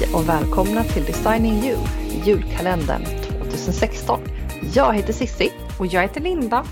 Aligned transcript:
Hej 0.00 0.14
och 0.14 0.28
välkomna 0.28 0.84
till 0.84 1.04
Designing 1.04 1.52
You, 1.52 1.78
julkalendern 2.24 3.04
2016. 3.04 4.20
Jag 4.74 4.94
heter 4.94 5.12
Sissi. 5.12 5.52
Och 5.78 5.86
jag 5.86 6.02
heter 6.02 6.20
Linda. 6.20 6.64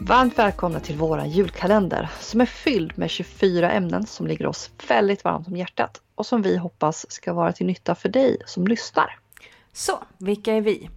Varmt 0.00 0.38
välkomna 0.38 0.80
till 0.80 0.96
våran 0.96 1.30
julkalender 1.30 2.08
som 2.20 2.40
är 2.40 2.46
fylld 2.46 2.98
med 2.98 3.10
24 3.10 3.70
ämnen 3.70 4.06
som 4.06 4.26
ligger 4.26 4.46
oss 4.46 4.70
väldigt 4.88 5.24
varmt 5.24 5.48
om 5.48 5.56
hjärtat 5.56 6.00
och 6.14 6.26
som 6.26 6.42
vi 6.42 6.56
hoppas 6.56 7.10
ska 7.12 7.32
vara 7.32 7.52
till 7.52 7.66
nytta 7.66 7.94
för 7.94 8.08
dig 8.08 8.36
som 8.46 8.66
lyssnar. 8.66 9.18
Så, 9.72 9.98
vilka 10.18 10.54
är 10.54 10.60
vi? 10.60 10.90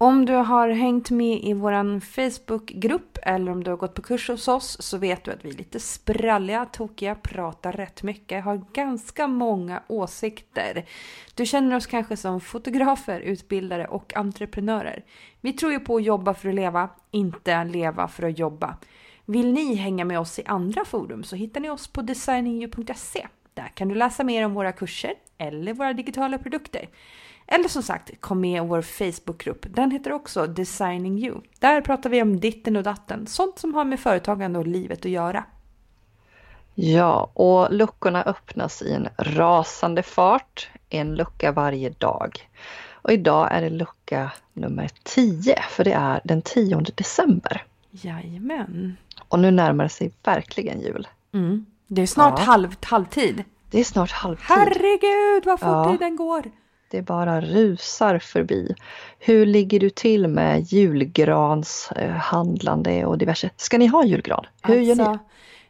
Om 0.00 0.24
du 0.24 0.32
har 0.32 0.68
hängt 0.68 1.10
med 1.10 1.44
i 1.44 1.52
vår 1.52 2.00
Facebookgrupp 2.00 3.18
eller 3.22 3.52
om 3.52 3.64
du 3.64 3.70
har 3.70 3.76
gått 3.76 3.94
på 3.94 4.02
kurs 4.02 4.28
hos 4.28 4.48
oss 4.48 4.82
så 4.82 4.98
vet 4.98 5.24
du 5.24 5.30
att 5.30 5.44
vi 5.44 5.48
är 5.48 5.54
lite 5.54 5.80
spralliga, 5.80 6.64
tokiga, 6.64 7.14
pratar 7.14 7.72
rätt 7.72 8.02
mycket, 8.02 8.44
har 8.44 8.64
ganska 8.72 9.26
många 9.26 9.82
åsikter. 9.88 10.84
Du 11.34 11.46
känner 11.46 11.76
oss 11.76 11.86
kanske 11.86 12.16
som 12.16 12.40
fotografer, 12.40 13.20
utbildare 13.20 13.86
och 13.86 14.16
entreprenörer. 14.16 15.04
Vi 15.40 15.52
tror 15.52 15.72
ju 15.72 15.80
på 15.80 15.96
att 15.96 16.04
jobba 16.04 16.34
för 16.34 16.48
att 16.48 16.54
leva, 16.54 16.88
inte 17.10 17.64
leva 17.64 18.08
för 18.08 18.22
att 18.22 18.38
jobba. 18.38 18.76
Vill 19.24 19.52
ni 19.52 19.74
hänga 19.74 20.04
med 20.04 20.20
oss 20.20 20.38
i 20.38 20.42
andra 20.46 20.84
forum 20.84 21.24
så 21.24 21.36
hittar 21.36 21.60
ni 21.60 21.70
oss 21.70 21.88
på 21.88 22.02
designingu.se. 22.02 23.26
Där 23.54 23.68
kan 23.74 23.88
du 23.88 23.94
läsa 23.94 24.24
mer 24.24 24.44
om 24.44 24.54
våra 24.54 24.72
kurser 24.72 25.14
eller 25.38 25.74
våra 25.74 25.92
digitala 25.92 26.38
produkter. 26.38 26.88
Eller 27.50 27.68
som 27.68 27.82
sagt, 27.82 28.10
kom 28.20 28.40
med 28.40 28.64
i 28.64 28.66
vår 28.66 28.82
Facebookgrupp. 28.82 29.66
Den 29.68 29.90
heter 29.90 30.12
också 30.12 30.46
Designing 30.46 31.18
You. 31.18 31.40
Där 31.58 31.80
pratar 31.80 32.10
vi 32.10 32.22
om 32.22 32.40
ditten 32.40 32.76
och 32.76 32.82
datten, 32.82 33.26
sånt 33.26 33.58
som 33.58 33.74
har 33.74 33.84
med 33.84 34.00
företagande 34.00 34.58
och 34.58 34.66
livet 34.66 34.98
att 35.04 35.10
göra. 35.10 35.44
Ja, 36.74 37.30
och 37.34 37.72
luckorna 37.72 38.22
öppnas 38.22 38.82
i 38.82 38.92
en 38.92 39.08
rasande 39.18 40.02
fart, 40.02 40.68
en 40.88 41.14
lucka 41.14 41.52
varje 41.52 41.90
dag. 41.90 42.48
Och 42.92 43.12
idag 43.12 43.48
är 43.52 43.62
det 43.62 43.70
lucka 43.70 44.32
nummer 44.52 44.90
10, 45.02 45.62
för 45.70 45.84
det 45.84 45.92
är 45.92 46.20
den 46.24 46.42
10 46.42 46.80
december. 46.94 47.64
Jajamän. 47.90 48.96
Och 49.28 49.38
nu 49.38 49.50
närmar 49.50 49.84
det 49.84 49.90
sig 49.90 50.12
verkligen 50.24 50.80
jul. 50.80 51.08
Mm. 51.32 51.66
Det 51.86 52.02
är 52.02 52.06
snart 52.06 52.38
Ja. 52.38 52.44
halv, 52.44 52.76
halvtid. 52.82 53.44
Det 53.70 53.80
är 53.80 53.84
snart 53.84 54.10
halvtid. 54.12 54.46
Herregud 54.48 55.44
vad 55.46 55.60
fort 55.60 55.68
Ja. 55.68 55.90
tiden 55.92 56.16
går! 56.16 56.42
Det 56.90 57.02
bara 57.02 57.40
rusar 57.40 58.18
förbi. 58.18 58.74
Hur 59.18 59.46
ligger 59.46 59.80
du 59.80 59.90
till 59.90 60.28
med 60.28 60.60
julgrans 60.72 61.92
eh, 61.96 62.10
handlande 62.10 63.06
och 63.06 63.18
diverse? 63.18 63.50
Ska 63.56 63.78
ni 63.78 63.86
ha 63.86 64.04
julgran? 64.04 64.44
Hur 64.62 64.74
gör 64.80 64.94
ni? 64.94 65.02
Alltså, 65.02 65.24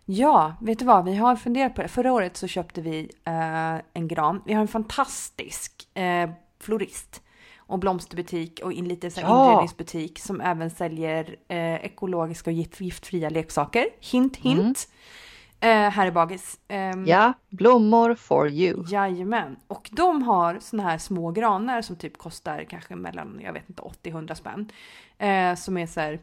Ja, 0.04 0.52
vet 0.60 0.78
du 0.78 0.84
vad? 0.84 1.04
Vi 1.04 1.14
har 1.16 1.36
funderat 1.36 1.74
på 1.74 1.82
det. 1.82 1.88
Förra 1.88 2.12
året 2.12 2.36
så 2.36 2.46
köpte 2.46 2.80
vi 2.80 3.10
eh, 3.24 3.74
en 3.94 4.08
gran. 4.08 4.42
Vi 4.46 4.52
har 4.54 4.60
en 4.60 4.68
fantastisk 4.68 5.72
eh, 5.94 6.30
florist 6.60 7.22
och 7.58 7.78
blomsterbutik 7.78 8.60
och 8.64 8.72
en 8.72 8.88
liten 8.88 9.10
så 9.10 9.20
Ja. 9.20 9.44
inredningsbutik 9.44 10.18
som 10.18 10.40
även 10.40 10.70
säljer 10.70 11.36
eh, 11.48 11.74
ekologiska 11.74 12.50
och 12.50 12.54
gift, 12.54 12.80
giftfria 12.80 13.30
leksaker. 13.30 13.86
Hint, 14.00 14.36
hint. 14.36 14.88
Eh, 15.60 15.68
här 15.90 16.06
i 16.06 16.10
Bagis. 16.10 16.60
Ehm, 16.68 17.06
Ja, 17.06 17.32
blommor 17.48 18.14
for 18.14 18.48
you. 18.48 18.84
Jajamän. 18.88 19.56
Och 19.66 19.90
de 19.92 20.22
har 20.22 20.58
såna 20.60 20.82
här 20.82 20.98
små 20.98 21.30
granar 21.30 21.82
som 21.82 21.96
typ 21.96 22.18
kostar 22.18 22.64
kanske 22.64 22.96
mellan, 22.96 23.40
jag 23.42 23.52
vet 23.52 23.68
inte, 23.68 23.82
80-100 23.82 24.34
spänn. 24.34 24.72
Eh, 25.18 25.54
som 25.54 25.76
är 25.78 25.86
så 25.86 26.00
här, 26.00 26.20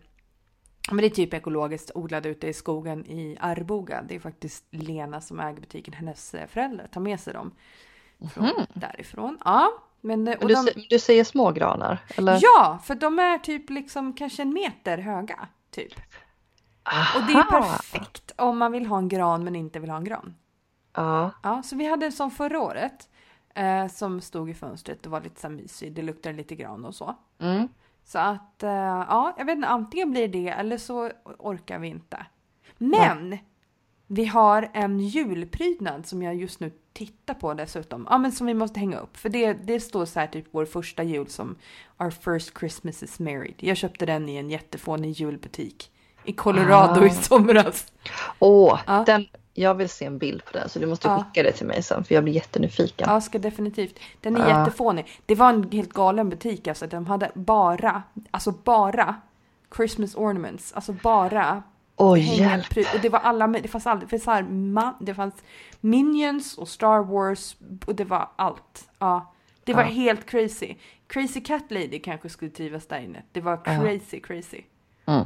men 0.90 0.97
det 0.97 1.06
är 1.06 1.09
typ 1.09 1.34
ekologiskt 1.34 1.91
odlade 1.96 2.29
ute 2.29 2.47
i 2.47 2.53
skogen 2.53 3.06
i 3.06 3.38
Arboga. 3.40 4.01
Det 4.07 4.16
är 4.16 4.19
faktiskt 4.19 4.63
Lena 4.72 5.22
som 5.22 5.40
äger 5.40 5.62
butiken, 5.62 5.94
hennes 5.94 6.34
eh, 6.34 6.47
föräldrar 6.47 6.88
tar 6.88 7.02
med 7.02 7.19
sig 7.19 7.34
dem 7.34 7.52
från 8.34 8.66
därifrån. 8.73 9.38
Ja, 9.46 9.72
men, 10.02 10.28
eh, 10.28 10.35
Men 10.40 10.47
du, 10.47 10.53
de, 10.53 10.88
du 10.90 11.00
säger 11.00 11.23
smågranar? 11.23 11.97
Eller? 12.17 12.40
ja, 12.41 12.79
för 12.84 12.96
de 12.96 13.19
är 13.19 13.38
typ 13.38 13.69
liksom 13.69 14.13
kanske 14.13 14.41
en 14.41 14.53
meter 14.53 14.97
höga. 14.97 15.47
Typ. 15.72 15.94
Och 17.16 17.23
det 17.28 17.34
är 17.34 17.38
Aha. 17.38 17.62
perfekt 17.62 18.31
om 18.35 18.57
man 18.57 18.72
vill 18.72 18.85
ha 18.85 18.97
en 18.97 19.07
gran 19.07 19.44
men 19.44 19.56
inte 19.56 19.79
vill 19.79 19.90
ha 19.90 19.97
en 19.97 20.03
gran. 20.03 20.35
Ja, 20.94 21.31
Ja, 21.44 21.63
så 21.63 21.75
vi 21.75 21.85
hade 21.85 22.06
en 22.06 22.12
sån 22.12 22.31
förra 22.31 22.59
året 22.59 23.09
eh, 23.56 23.88
som 23.88 24.22
stod 24.22 24.50
i 24.50 24.53
fönstret 24.53 25.06
och 25.06 25.12
var 25.12 25.22
lite 25.22 25.41
så 25.41 25.50
mysig. 25.50 25.94
Det 25.94 26.01
luktade 26.01 26.35
lite 26.38 26.56
gran 26.56 26.85
och 26.85 26.96
så. 26.96 27.16
mm. 27.40 27.68
Så 28.03 28.19
att, 28.19 28.63
eh, 28.63 28.69
ja, 29.09 29.35
jag 29.38 29.46
vet 29.46 29.56
inte, 29.56 29.68
antingen 29.68 30.12
blir 30.12 30.28
det 30.28 30.50
eller 30.50 30.78
så 30.78 31.12
orkar 31.40 31.79
vi 31.79 31.88
inte. 31.88 32.25
Men 32.78 33.38
vi 34.07 34.25
har 34.25 34.69
en 34.73 35.00
julprydnad 35.00 36.06
som 36.06 36.23
jag 36.23 36.35
just 36.35 36.59
nu 36.59 36.72
tittar 36.94 37.34
på 37.34 37.53
dessutom. 37.53 38.07
Ja, 38.09 38.17
men 38.17 38.31
som 38.31 38.47
vi 38.47 38.53
måste 38.53 38.79
hänga 38.79 38.97
upp. 38.97 39.17
För 39.17 39.29
det, 39.29 39.53
det 39.53 39.79
står 39.79 40.06
så 40.06 40.19
här 40.19 40.28
typ 40.28 40.46
vår 40.52 40.66
första 40.66 41.03
jul 41.03 41.28
som 41.28 41.56
Our 41.97 42.09
first 42.09 42.57
Christmas 42.59 43.03
is 43.03 43.19
married. 43.19 43.56
Jag 43.57 43.78
köpte 43.78 44.06
den 44.06 44.29
i 44.29 44.35
en 44.35 44.50
jättefånig 44.50 45.12
julbutik 45.12 45.91
i 46.25 46.34
Colorado 46.34 47.02
Ah. 47.02 47.06
i 47.06 47.09
somras. 47.09 47.86
Åh, 48.40 48.80
Ja. 48.88 49.03
den, 49.06 49.25
jag 49.53 49.75
vill 49.75 49.90
se 49.90 50.06
en 50.06 50.18
bild 50.18 50.46
på 50.46 50.52
den 50.58 50.69
så 50.69 50.80
du 50.80 50.86
måste 50.86 51.08
Ja. 51.08 51.18
skicka 51.24 51.44
det 51.44 51.52
till 51.52 51.68
mig 51.68 51.84
sen 51.84 52.03
för 52.03 52.16
jag 52.16 52.24
blir 52.24 52.34
jättenyfiken. 52.34 53.08
Ja, 53.09 53.22
ska 53.22 53.40
definitivt. 53.40 54.00
Den 54.22 54.38
är 54.38 54.59
jättefånig. 54.59 55.06
Det 55.25 55.35
var 55.35 55.50
en 55.50 55.72
helt 55.72 55.94
galen 55.94 56.30
butik 56.30 56.68
alltså. 56.68 56.88
De 56.88 57.08
hade 57.08 57.31
bara, 57.34 58.03
alltså 58.31 58.52
bara 58.52 59.16
Christmas 59.75 60.16
ornaments. 60.16 60.74
Alltså 60.74 60.94
bara 60.94 61.64
Åh 61.97 62.40
hjälp! 62.40 62.66
Och 62.94 63.00
det 63.02 63.09
var 63.09 63.19
alla, 63.19 63.47
det 63.47 63.68
fanns 63.68 63.88
aldrig, 63.88 64.09
det, 64.09 64.19
fanns, 64.19 64.47
ma- 64.50 64.94
det 65.00 65.16
fanns 65.16 65.34
Minions 65.81 66.58
och 66.58 66.68
Star 66.68 67.03
Wars 67.03 67.56
och 67.85 67.96
det 67.96 68.06
var 68.06 68.30
allt. 68.35 68.90
Ja, 69.00 69.34
det 69.64 69.74
var 69.74 69.84
helt 69.84 70.25
crazy. 70.25 70.75
Crazy 71.08 71.41
Cat 71.41 71.64
Lady 71.69 72.00
kanske 72.00 72.30
skulle 72.30 72.52
trivas 72.52 72.88
där 72.88 73.00
inne. 73.00 73.24
Det 73.31 73.41
var 73.41 73.58
crazy, 73.66 74.19
crazy. 74.19 74.62
Mm. 75.05 75.25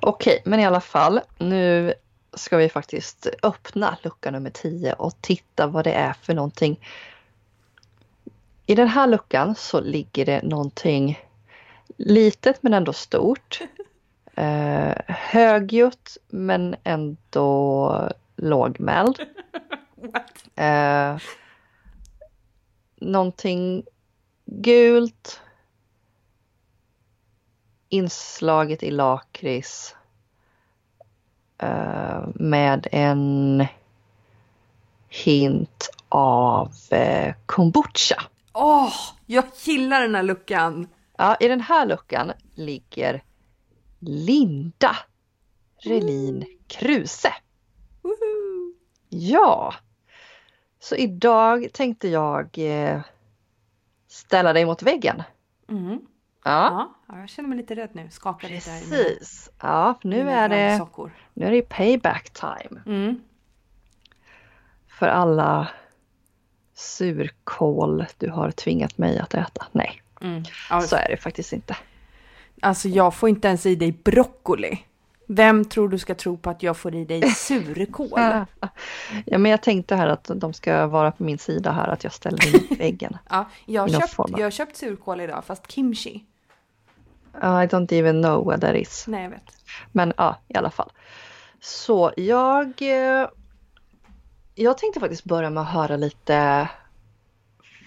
Okej, 0.00 0.42
men 0.44 0.60
i 0.60 0.66
alla 0.66 0.80
fall. 0.80 1.20
Nu 1.38 1.94
ska 2.34 2.56
vi 2.56 2.68
faktiskt 2.68 3.26
öppna 3.42 3.96
lucka 4.02 4.30
nummer 4.30 4.50
10 4.50 4.92
och 4.92 5.12
titta 5.20 5.66
vad 5.66 5.84
det 5.84 5.92
är 5.92 6.12
för 6.12 6.34
någonting. 6.34 6.80
I 8.66 8.74
den 8.74 8.88
här 8.88 9.06
luckan 9.06 9.54
så 9.54 9.80
ligger 9.80 10.26
det 10.26 10.42
någonting 10.42 11.18
litet 11.96 12.62
men 12.62 12.74
ändå 12.74 12.92
stort. 12.92 13.60
Eh, 14.34 14.94
högljutt 15.06 16.16
men 16.28 16.76
ändå 16.84 18.08
lågmäld. 18.36 19.20
What? 19.94 20.44
Eh, 20.56 21.16
någonting 22.96 23.84
gult. 24.44 25.40
Inslaget 27.92 28.82
i 28.82 28.90
lakrits. 28.90 29.96
Eh, 31.58 32.28
med 32.34 32.86
en 32.92 33.66
hint 35.08 35.90
av 36.08 36.72
eh, 36.90 37.34
kombucha. 37.46 38.22
Åh, 38.52 38.92
jag 39.26 39.44
gillar 39.62 40.00
den 40.00 40.14
här 40.14 40.22
luckan! 40.22 40.88
Ja, 41.18 41.36
I 41.40 41.48
den 41.48 41.60
här 41.60 41.86
luckan 41.86 42.32
ligger 42.54 43.22
Linda 43.98 44.96
Relin 45.78 46.44
Kruse. 46.66 47.34
Woohoo! 48.02 48.74
Ja, 49.08 49.74
så 50.80 50.96
idag 50.96 51.68
tänkte 51.72 52.08
jag 52.08 52.58
eh, 52.58 53.00
ställa 54.08 54.52
dig 54.52 54.64
mot 54.64 54.82
väggen. 54.82 55.22
Mm. 55.68 56.00
Ja, 56.44 56.94
Ja, 57.08 57.18
jag 57.18 57.28
känner 57.28 57.48
mig 57.48 57.58
lite 57.58 57.74
rädd 57.74 57.90
nu. 57.92 58.08
Skakar 58.10 58.48
lite 58.48 58.70
här 58.70 58.80
precis. 58.80 59.50
Ja, 59.62 59.94
nu 60.02 60.30
är 60.30 60.48
det, 60.48 60.86
nu 61.34 61.46
är 61.46 61.50
det 61.50 61.62
payback 61.62 62.30
time 62.30 62.80
Mm. 62.86 63.20
för 64.88 65.06
alla 65.08 65.68
surkål 66.74 68.04
du 68.18 68.30
har 68.30 68.50
tvingat 68.50 68.98
mig 68.98 69.18
att 69.18 69.34
äta. 69.34 69.66
Nej, 69.72 70.02
Mm. 70.22 70.42
Ja, 70.70 70.80
så 70.80 70.96
är 70.96 71.08
det 71.08 71.16
faktiskt 71.16 71.52
inte. 71.52 71.76
Alltså 72.62 72.88
jag 72.88 73.14
får 73.14 73.28
inte 73.28 73.48
ens 73.48 73.66
i 73.66 73.74
dig 73.74 73.92
broccoli. 73.92 74.84
Vem 75.26 75.64
tror 75.64 75.88
du 75.88 75.98
ska 75.98 76.14
tro 76.14 76.36
på 76.36 76.50
att 76.50 76.62
jag 76.62 76.76
får 76.76 76.94
i 76.94 77.04
dig 77.04 77.22
surkål? 77.36 78.10
Ja, 79.26 79.38
men 79.38 79.50
jag 79.50 79.62
tänkte 79.62 79.96
här 79.96 80.06
att 80.06 80.30
de 80.34 80.52
ska 80.52 80.86
vara 80.86 81.10
på 81.12 81.22
min 81.22 81.38
sida 81.38 81.72
här, 81.72 81.88
att 81.88 82.04
jag 82.04 82.12
ställer 82.12 82.52
mot 82.52 82.80
väggen. 82.80 83.16
Ja, 83.30 83.48
jag 83.66 83.82
har, 83.82 83.88
köpt, 83.88 84.38
jag 84.38 84.52
köpt 84.52 84.76
surkål 84.76 85.20
idag, 85.20 85.44
fast 85.44 85.70
kimchi. 85.72 86.24
I 87.34 87.66
don't 87.66 87.92
even 87.92 88.22
know 88.22 88.44
what 88.44 88.60
that 88.60 88.76
is. 88.76 89.04
Nej, 89.08 89.22
jag 89.22 89.30
vet. 89.30 89.42
Men 89.92 90.12
ja, 90.16 90.36
i 90.48 90.54
alla 90.56 90.70
fall. 90.70 90.92
Så 91.60 92.12
jag... 92.16 92.82
eh, 92.82 93.28
Jag 94.54 94.78
tänkte 94.78 95.00
faktiskt 95.00 95.24
börja 95.24 95.50
med 95.50 95.62
att 95.62 95.68
höra 95.68 95.96
lite 95.96 96.68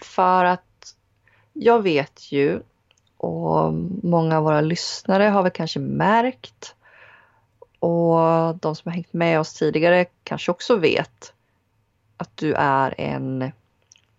för 0.02 0.44
att 0.44 0.94
jag 1.52 1.82
vet 1.82 2.32
ju 2.32 2.60
och 3.16 3.74
många 4.02 4.38
av 4.38 4.44
våra 4.44 4.60
lyssnare 4.60 5.24
har 5.24 5.42
väl 5.42 5.52
kanske 5.52 5.80
märkt 5.80 6.74
och 7.78 8.16
de 8.56 8.76
som 8.76 8.90
har 8.90 8.90
hängt 8.90 9.12
med 9.12 9.40
oss 9.40 9.54
tidigare 9.54 10.06
kanske 10.24 10.50
också 10.50 10.76
vet 10.76 11.32
att 12.16 12.36
du 12.36 12.54
är 12.54 12.94
en 13.00 13.52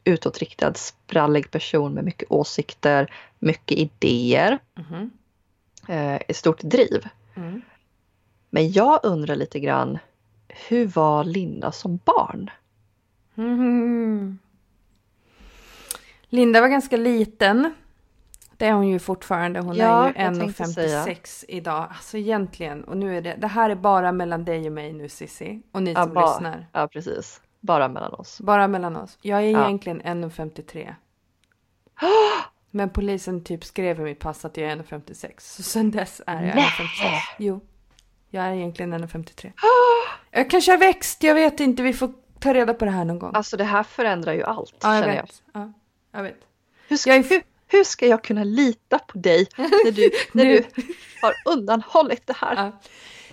utåtriktad, 0.06 0.74
sprallig 0.74 1.52
person 1.52 1.94
med 1.94 2.04
mycket 2.04 2.32
åsikter, 2.32 3.14
mycket 3.40 3.78
idéer, 3.78 4.60
eh, 5.88 6.16
ett 6.16 6.36
stort 6.36 6.62
driv. 6.62 7.08
Mm. 7.36 7.62
Men 8.50 8.72
jag 8.72 9.00
undrar 9.04 9.36
lite 9.36 9.60
grann, 9.60 9.98
hur 10.68 10.88
var 10.88 11.24
Linda 11.24 11.72
som 11.72 12.00
barn? 12.06 12.50
Mhm. 13.36 14.40
Linda 16.30 16.62
var 16.62 16.68
ganska 16.68 16.98
liten. 16.98 17.74
Det 18.58 18.66
är 18.66 18.74
hon 18.74 18.88
ju 18.88 19.00
fortfarande. 19.00 19.60
Hon 19.60 19.76
Ja, 19.76 20.04
är 20.16 20.20
ju 20.20 20.26
jag 20.26 20.36
tänkte 20.56 20.64
1,56 20.64 21.46
idag. 21.48 21.88
Alltså 21.90 22.18
egentligen. 22.18 22.84
Och 22.84 22.98
nu 22.98 23.18
är 23.18 23.22
det, 23.22 23.36
det 23.40 23.48
här 23.48 23.70
är 23.70 23.76
bara 23.76 24.12
mellan 24.12 24.46
dig 24.46 24.66
och 24.68 24.72
mig 24.74 24.94
nu 24.94 25.10
Sissi. 25.10 25.62
Och 25.72 25.84
ni 25.84 25.92
Ja, 25.94 26.04
som 26.04 26.14
bara- 26.14 26.30
lyssnar. 26.34 26.68
Ja, 26.72 26.88
precis. 26.88 27.42
Bara 27.66 27.88
mellan 27.88 28.14
oss. 28.14 28.42
Bara 28.42 28.68
mellan 28.68 28.96
oss. 28.96 29.18
Jag 29.22 29.40
är 29.44 29.52
Ja. 29.52 29.66
egentligen 29.68 30.02
1,53. 30.02 30.96
Men 32.72 32.90
polisen 32.90 33.44
typ 33.44 33.64
skrev 33.66 34.00
i 34.00 34.04
mitt 34.04 34.20
pass 34.20 34.46
att 34.46 34.58
jag 34.58 34.72
är 34.72 34.76
1,56. 34.76 35.32
Så 35.40 35.64
sen 35.64 35.92
dess 35.92 36.22
är 36.28 36.34
jag 36.46 36.56
Nej. 36.56 36.64
1,56. 36.64 37.12
Jo. 37.40 37.60
Jag 38.30 38.46
är 38.46 38.52
egentligen 38.54 38.94
1,53. 38.94 39.52
Jag 40.32 40.50
kanske 40.50 40.72
har 40.72 40.78
växt, 40.78 41.24
jag 41.24 41.36
vet 41.36 41.60
inte. 41.60 41.84
Vi 41.84 41.94
får 41.94 42.14
ta 42.40 42.54
reda 42.54 42.74
på 42.74 42.86
det 42.86 42.92
här 42.92 43.06
någon 43.06 43.20
gång. 43.20 43.32
Alltså 43.34 43.58
det 43.58 43.64
här 43.64 43.84
förändrar 43.84 44.34
ju 44.34 44.44
allt, 44.44 44.76
ja, 44.82 44.96
jag 44.96 45.04
känner 45.04 45.16
jag. 45.16 45.24
vet. 45.24 45.44
Ja, 45.54 45.74
jag 46.12 46.24
vet. 46.24 46.40
Hur 46.88 46.98
ska, 46.98 47.10
Jag 47.10 47.20
är 47.20 47.30
hur, 47.30 47.42
hur 47.68 47.84
ska 47.84 48.08
jag 48.08 48.24
kunna 48.24 48.44
lita 48.44 49.00
på 49.00 49.18
dig 49.18 49.48
när 49.58 49.92
du, 49.92 50.12
när 50.34 50.46
du 50.46 50.64
har 51.22 51.34
undanhållit 51.54 52.28
det 52.28 52.36
här? 52.38 52.56
Ja. 52.56 52.72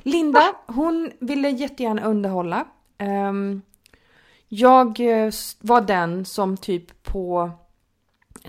Linda, 0.02 0.55
hon 0.67 1.11
ville 1.20 1.49
jättegärna 1.50 2.02
underhålla. 2.05 2.64
Ehm, 2.99 3.62
jag 4.54 5.00
eh, 5.00 5.32
var 5.60 5.81
den 5.81 6.25
som 6.25 6.56
typ 6.56 7.02
på 7.02 7.50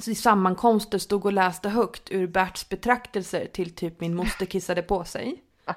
i 0.05 0.15
sammankomster 0.15 0.97
stod 0.97 1.25
och 1.25 1.33
läste 1.33 1.69
högt 1.69 2.11
ur 2.11 2.27
Berts 2.27 2.69
betraktelser 2.69 3.47
till 3.53 3.75
typ 3.75 3.99
min 3.99 4.15
moster 4.15 4.45
kissade 4.45 4.81
på 4.81 5.03
sig. 5.03 5.43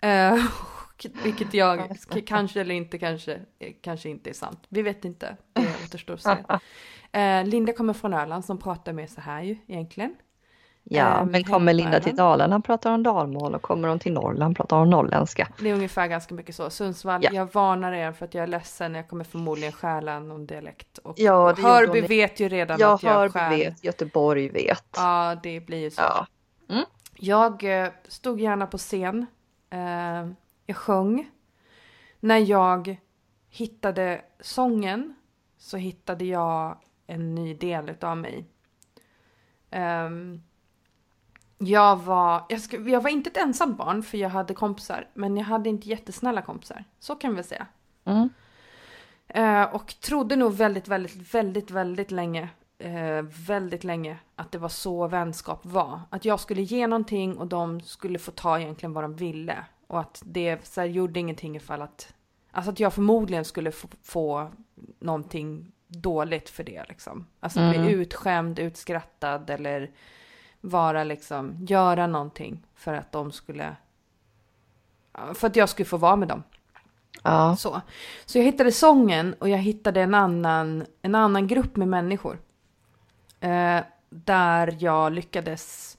Eh, 0.00 0.44
vilket 1.24 1.54
jag 1.54 1.96
kanske 2.26 2.60
eller 2.60 2.74
inte 2.74 2.98
kanske, 2.98 3.40
eh, 3.58 3.72
kanske 3.82 4.08
inte 4.08 4.30
är 4.30 4.34
sant. 4.34 4.64
Vi 4.68 4.82
vet 4.82 5.04
inte, 5.04 5.36
det 5.52 5.68
återstår 5.84 6.14
att 6.14 6.22
se. 6.22 6.36
Eh, 7.20 7.44
Linda 7.44 7.72
kommer 7.72 7.92
från 7.92 8.14
Öland 8.14 8.44
som 8.44 8.58
pratar 8.58 8.92
mer 8.92 9.06
så 9.06 9.20
här 9.20 9.42
ju 9.42 9.56
egentligen. 9.66 10.14
Ja, 10.88 11.20
Ehm, 11.20 11.28
men 11.28 11.44
kommer 11.44 11.72
Linda 11.72 12.00
till. 12.00 12.16
Dalarna 12.16 12.60
pratar 12.60 12.90
hon 12.90 13.02
dalmål 13.02 13.54
och 13.54 13.62
kommer 13.62 13.88
hon 13.88 13.98
till 13.98 14.12
Norrland 14.12 14.56
pratar 14.56 14.78
hon 14.78 14.90
norrländska. 14.90 15.48
Det 15.60 15.70
är 15.70 15.74
ungefär 15.74 16.06
ganska 16.06 16.34
mycket 16.34 16.54
så. 16.54 16.70
Sundsvall, 16.70 17.20
Ja. 17.24 17.30
jag 17.32 17.52
varnar 17.54 17.92
er 17.92 18.12
för 18.12 18.24
att 18.24 18.34
jag 18.34 18.42
är 18.42 18.46
ledsen. 18.46 18.94
Jag 18.94 19.08
kommer 19.08 19.24
förmodligen 19.24 19.72
stjäla 19.72 20.20
någon 20.20 20.46
dialekt. 20.46 20.98
Och 20.98 21.14
Ja, 21.18 21.50
gjorde 21.50 21.62
Hörby 21.62 22.00
hon. 22.00 22.08
vet 22.08 22.40
ju 22.40 22.48
redan 22.48 22.78
Jag 22.80 22.92
att 22.94 23.02
jag 23.02 23.10
hör, 23.10 23.28
stjäl. 23.28 23.50
vet, 23.58 23.84
Göteborg 23.84 24.48
vet. 24.48 24.84
Ja, 24.96 25.36
det 25.42 25.60
blir 25.60 25.78
ju 25.78 25.90
så. 25.90 26.02
Ja. 26.02 26.26
Jag 27.18 27.82
eh, 27.84 27.88
stod 28.08 28.40
gärna 28.40 28.66
på 28.66 28.78
scen. 28.78 29.26
Eh, 29.70 30.28
jag 30.66 30.76
sjöng. 30.76 31.30
När 32.20 32.38
jag 32.38 32.96
hittade 33.50 34.20
sången 34.40 35.14
så 35.58 35.76
hittade 35.76 36.24
jag 36.24 36.76
en 37.06 37.34
ny 37.34 37.54
del 37.54 37.88
utav 37.88 38.16
mig. 38.16 38.44
Ehm, 39.70 40.42
jag, 41.58 41.96
var, 41.96 42.44
jag, 42.48 42.60
ska, 42.60 42.80
jag 42.80 43.00
var 43.00 43.10
inte 43.10 43.30
ett 43.30 43.36
ensamt 43.36 43.76
barn 43.76 44.02
för 44.02 44.18
jag 44.18 44.28
hade 44.28 44.54
kompisar. 44.54 45.08
Men 45.14 45.36
jag 45.36 45.44
hade 45.44 45.68
inte 45.68 45.88
jättesnälla 45.88 46.42
kompisar. 46.42 46.84
Så 46.98 47.14
kan 47.14 47.36
vi 47.36 47.42
säga. 47.42 47.66
Mm. 48.04 48.28
Eh, 49.28 49.62
och 49.74 49.94
trodde 50.00 50.36
nog 50.36 50.52
väldigt, 50.52 50.88
väldigt, 50.88 51.34
väldigt, 51.34 51.70
väldigt 51.70 52.10
länge, 52.10 52.48
eh, 52.78 53.22
väldigt 53.46 53.84
länge 53.84 54.18
att 54.36 54.52
det 54.52 54.58
var 54.58 54.68
så 54.68 55.08
vänskap 55.08 55.60
var. 55.62 56.00
Att 56.10 56.24
jag 56.24 56.40
skulle 56.40 56.62
ge 56.62 56.86
någonting 56.86 57.36
och 57.38 57.46
de 57.46 57.80
skulle 57.80 58.18
få 58.18 58.30
ta 58.30 58.60
egentligen 58.60 58.92
vad 58.92 59.04
de 59.04 59.14
ville. 59.16 59.64
Och 59.86 60.00
att 60.00 60.22
det 60.24 60.66
så 60.66 60.80
här, 60.80 60.88
gjorde 60.88 61.20
ingenting 61.20 61.56
ifall 61.56 61.82
att, 61.82 62.14
alltså 62.50 62.70
att 62.70 62.80
jag 62.80 62.94
förmodligen 62.94 63.44
skulle 63.44 63.72
få, 63.72 63.88
få 64.02 64.50
någonting 64.98 65.72
dåligt 65.88 66.48
för 66.48 66.64
det 66.64 66.84
liksom. 66.88 67.26
Alltså 67.40 67.58
bli 67.58 67.78
Mm. 67.78 67.88
utskämd, 67.88 68.58
utskrattad 68.58 69.50
eller 69.50 69.90
vara 70.60 71.04
liksom, 71.04 71.56
göra 71.68 72.06
någonting 72.06 72.66
för 72.74 72.94
att 72.94 73.12
de 73.12 73.32
skulle, 73.32 73.76
för 75.34 75.46
att 75.46 75.56
jag 75.56 75.68
skulle 75.68 75.86
få 75.86 75.96
vara 75.96 76.16
med 76.16 76.28
dem. 76.28 76.42
Ja. 77.22 77.56
Så. 77.56 77.80
så 78.26 78.38
jag 78.38 78.44
hittade 78.44 78.72
sången 78.72 79.34
och 79.38 79.48
jag 79.48 79.58
hittade 79.58 80.00
en 80.02 80.14
annan, 80.14 80.86
en 81.02 81.14
annan 81.14 81.46
grupp 81.46 81.76
med 81.76 81.88
människor. 81.88 82.38
Eh, 83.40 83.80
där 84.10 84.76
jag 84.78 85.12
lyckades 85.12 85.96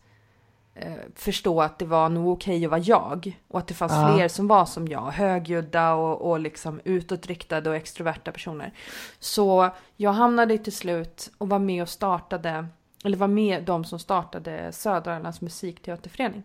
eh, 0.75 0.93
förstå 1.15 1.61
att 1.61 1.79
det 1.79 1.85
var 1.85 2.09
nog 2.09 2.27
okej 2.27 2.65
att 2.65 2.71
vara 2.71 2.81
jag. 2.81 3.39
Och 3.47 3.59
att 3.59 3.67
det 3.67 3.73
fanns 3.73 3.91
Ja. 3.91 4.13
fler 4.15 4.27
som 4.27 4.47
var 4.47 4.65
som 4.65 4.87
jag. 4.87 5.01
Högljudda 5.11 5.93
och, 5.93 6.31
och 6.31 6.39
liksom 6.39 6.81
utåtriktade 6.83 7.69
och 7.69 7.75
extroverta 7.75 8.31
personer. 8.31 8.73
Så 9.19 9.69
jag 9.95 10.11
hamnade 10.11 10.57
till 10.57 10.75
slut 10.75 11.31
och 11.37 11.49
var 11.49 11.59
med 11.59 11.81
och 11.81 11.89
startade, 11.89 12.67
eller 13.07 13.17
var 13.17 13.27
med 13.27 13.63
de 13.63 13.85
som 13.85 13.99
startade 13.99 14.71
Södra 14.71 15.15
Ölands 15.15 15.41
musikteaterförening. 15.41 16.43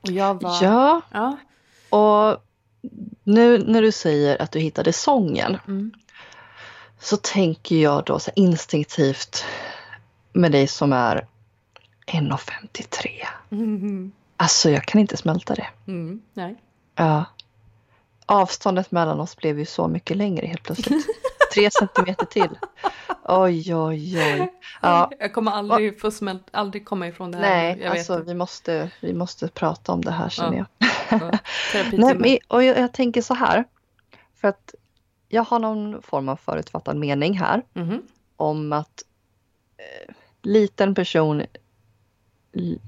Och 0.00 0.10
jag 0.10 0.42
var... 0.42 0.62
ja, 0.62 1.00
ja 1.12 1.36
och 1.98 2.42
nu 3.24 3.58
när 3.58 3.82
du 3.82 3.92
säger 3.92 4.42
att 4.42 4.52
du 4.52 4.58
hittade 4.58 4.92
sången 4.92 5.58
mm. 5.66 5.92
så 7.00 7.16
tänker 7.16 7.76
jag 7.76 8.04
då 8.04 8.18
så 8.18 8.30
instinktivt 8.36 9.44
med 10.32 10.52
dig 10.52 10.66
som 10.66 10.92
är 10.92 11.26
1,53. 12.06 13.08
Mm. 13.50 14.12
Alltså 14.36 14.70
jag 14.70 14.84
kan 14.84 15.00
inte 15.00 15.16
smälta 15.16 15.54
det. 15.54 15.66
Mm. 15.86 16.22
Nej. 16.34 16.56
Ja. 16.94 17.24
Avståndet 18.26 18.90
mellan 18.90 19.20
oss 19.20 19.36
blev 19.36 19.58
ju 19.58 19.66
så 19.66 19.88
mycket 19.88 20.16
längre 20.16 20.46
helt 20.46 20.62
plötsligt. 20.62 21.06
Tre 21.54 21.70
centimeter 21.70 22.26
till. 22.26 22.58
Oj, 23.24 23.74
oj, 23.74 24.16
oj. 24.18 24.52
Ja, 24.82 25.10
Jag 25.18 25.32
kommer 25.32 25.52
aldrig 25.52 26.00
få 26.00 26.10
smält, 26.10 26.42
aldrig 26.50 26.84
komma 26.84 27.08
ifrån 27.08 27.30
det 27.30 27.38
här. 27.38 27.44
nej, 27.50 27.78
jag 27.82 27.90
alltså 27.90 28.22
vi 28.22 28.34
måste, 28.34 28.90
vi 29.00 29.14
måste 29.14 29.48
prata 29.48 29.92
om 29.92 30.00
det 30.00 30.10
här 30.10 30.28
känner 30.28 30.56
Ja. 30.58 30.64
jag. 31.10 31.20
Terapitimme. 31.72 32.04
Nej, 32.06 32.14
men, 32.14 32.38
och 32.48 32.64
jag, 32.64 32.78
jag 32.78 32.92
tänker 32.92 33.22
så 33.22 33.34
här. 33.34 33.64
För 34.40 34.48
att 34.48 34.74
jag 35.28 35.42
har 35.44 35.58
någon 35.58 36.02
form 36.02 36.28
av 36.28 36.36
förutfattad 36.36 36.96
mening 36.96 37.38
här 37.38 37.62
Mhm. 37.72 38.02
om 38.36 38.72
att 38.72 39.04
eh, 39.76 40.14
liten 40.42 40.94
person, 40.94 41.42
li, 42.52 42.78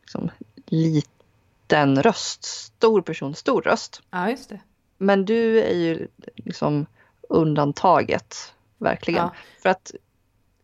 liksom, 0.00 0.30
liten 0.66 2.02
röst, 2.02 2.44
stor 2.44 3.02
person, 3.02 3.34
stor 3.34 3.62
röst. 3.62 4.02
Ja, 4.10 4.30
just 4.30 4.48
det. 4.48 4.60
Men 4.98 5.24
du 5.24 5.60
är 5.62 5.74
ju 5.74 6.08
liksom 6.36 6.86
undantaget, 7.32 8.54
verkligen. 8.78 9.22
Ja. 9.22 9.32
För 9.62 9.68
att 9.68 9.92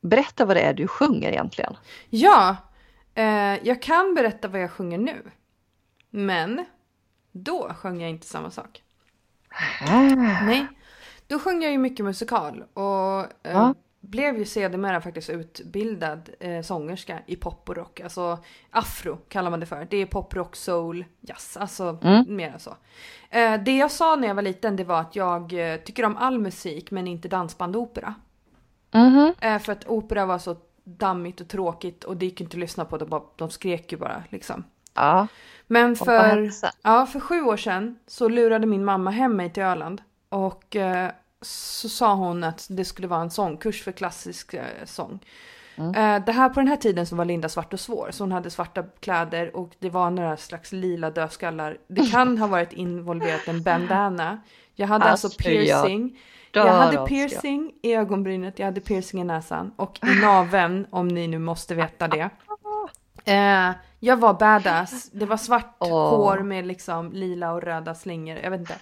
berätta 0.01 0.45
vad 0.45 0.57
det 0.57 0.61
är 0.61 0.75
du 0.75 0.89
sjunger 0.89 1.29
egentligen. 1.29 1.77
Ja, 2.11 2.57
eh, 3.15 3.67
jag 3.67 3.83
kan 3.83 4.15
berätta 4.15 4.49
vad 4.49 4.61
jag 4.61 4.71
sjunger 4.71 4.99
nu. 4.99 5.31
Men 6.11 6.65
då 7.33 7.75
sjöng 7.75 8.01
jag 8.01 8.11
inte 8.11 8.27
samma 8.27 8.51
sak. 8.51 8.83
Nej, 10.43 10.67
då 11.27 11.39
sjöng 11.39 11.63
jag 11.63 11.73
ju 11.73 11.79
mycket 11.79 12.05
musikal 12.05 12.65
och 12.75 13.21
eh, 13.21 13.27
Ja. 13.43 13.75
Blev 14.01 14.39
ju 14.39 14.45
sedermera 14.45 15.01
faktiskt 15.01 15.31
utbildad 15.31 16.31
eh, 16.41 16.63
sångerska 16.63 17.19
i 17.27 17.37
pop 17.37 17.69
och 17.69 17.77
rock. 17.77 18.01
Alltså 18.01 18.39
afro 18.71 19.17
kallar 19.29 19.51
man 19.51 19.61
det 19.61 19.67
för. 19.67 19.87
Det 19.91 19.97
är 19.97 20.07
pop, 20.07 20.35
rock, 20.35 20.57
soul, 20.57 21.05
jazz. 21.21 21.57
Alltså 21.57 21.99
Mm. 22.03 22.37
mer 22.37 22.55
så. 22.59 22.77
Eh, 23.31 23.61
det 23.63 23.77
jag 23.77 23.91
sa 23.91 24.17
när 24.17 24.29
jag 24.29 24.35
var 24.35 24.43
liten 24.43 24.77
det 24.77 24.85
var 24.85 25.01
att 25.01 25.17
jag 25.17 25.73
eh, 25.73 25.77
tycker 25.77 26.05
om 26.05 26.17
all 26.17 26.39
musik 26.39 26.91
men 26.91 27.07
inte 27.09 27.29
dansband 27.29 27.77
och 27.77 27.83
opera. 27.83 28.15
Mhm. 28.91 29.35
Eh, 29.41 29.59
för 29.59 29.73
att 29.73 29.87
opera 29.89 30.27
var 30.27 30.39
så 30.39 30.57
dammigt 30.85 31.41
och 31.41 31.49
tråkigt 31.49 32.05
och 32.05 32.17
det 32.17 32.27
gick 32.27 32.41
inte 32.41 32.55
att 32.55 32.61
lyssna 32.61 32.85
på. 32.85 32.97
De, 32.99 33.09
bara, 33.09 33.23
de 33.37 33.51
skrek 33.51 33.93
ju 33.93 33.99
bara 33.99 34.23
liksom. 34.29 34.65
Ja. 34.95 35.27
Men 35.67 35.97
för, 35.97 36.51
ja, 36.83 37.07
för 37.07 37.21
sju 37.21 37.43
år 37.43 37.57
sedan 37.57 37.99
så 38.07 38.29
lurade 38.29 38.67
min 38.67 38.85
mamma 38.85 39.11
hem 39.11 39.37
mig 39.37 39.53
till 39.53 39.63
Öland. 39.63 40.03
Och 40.29 40.77
eh, 40.77 41.11
så 41.43 41.89
sa 41.89 42.15
hon 42.15 42.45
att 42.45 42.67
det 42.71 42.85
skulle 42.85 43.09
vara 43.09 43.21
en 43.21 43.31
sångkurs 43.31 43.83
för 43.83 43.93
klassisk 43.93 44.55
eh, 44.55 44.65
sång. 44.85 45.21
Mm. 45.77 45.95
Eh, 45.95 46.25
det 46.25 46.33
här 46.33 46.49
på 46.49 46.61
den 46.61 46.69
här 46.69 46.77
tiden 46.77 47.07
så 47.07 47.17
var 47.17 47.25
Linda 47.25 47.49
svart 47.49 47.73
och 47.73 47.81
svår. 47.81 48.09
Så 48.13 48.25
hon 48.25 48.33
hade 48.33 48.51
svarta 48.51 48.85
kläder 49.01 49.57
och 49.57 49.71
det 49.79 49.91
var 49.91 50.11
några 50.11 50.37
slags 50.37 50.73
lila 50.73 51.11
dödskallar. 51.11 51.79
Det 51.89 52.07
kan 52.13 52.39
ha 52.39 52.47
varit 52.47 52.73
involverat 52.73 53.49
en 53.49 53.63
bandana. 53.63 54.41
Jag 54.75 54.87
hade 54.87 55.05
alltså, 55.05 55.27
Alltså, 55.27 55.51
jag 55.51 55.85
piercing. 55.85 56.19
Dör 56.51 56.67
Jag 56.67 56.73
hade 56.73 57.07
piercing 57.07 57.73
i 57.83 57.95
ögonbrynet, 57.95 58.59
jag 58.59 58.67
hade 58.67 58.81
piercing 58.81 59.21
i 59.21 59.25
näsan 59.25 59.73
och 59.77 59.99
i 60.03 60.21
naveln 60.21 60.87
om 60.91 61.09
ni 61.09 61.29
nu 61.29 61.39
måste 61.39 61.75
veta 61.75 62.09
det. 62.09 62.31
Eh, 63.25 63.71
jag 64.01 64.17
var 64.17 64.35
badass, 64.35 65.11
det 65.11 65.27
var 65.27 65.37
svart 65.37 65.77
Åh. 65.79 66.11
hår 66.11 66.39
med 66.39 66.67
liksom 66.67 67.13
lila 67.13 67.53
och 67.53 67.63
röda 67.63 67.95
slingor, 67.95 68.39
jag 68.43 68.51
vet 68.51 68.61
inte. 68.61 68.75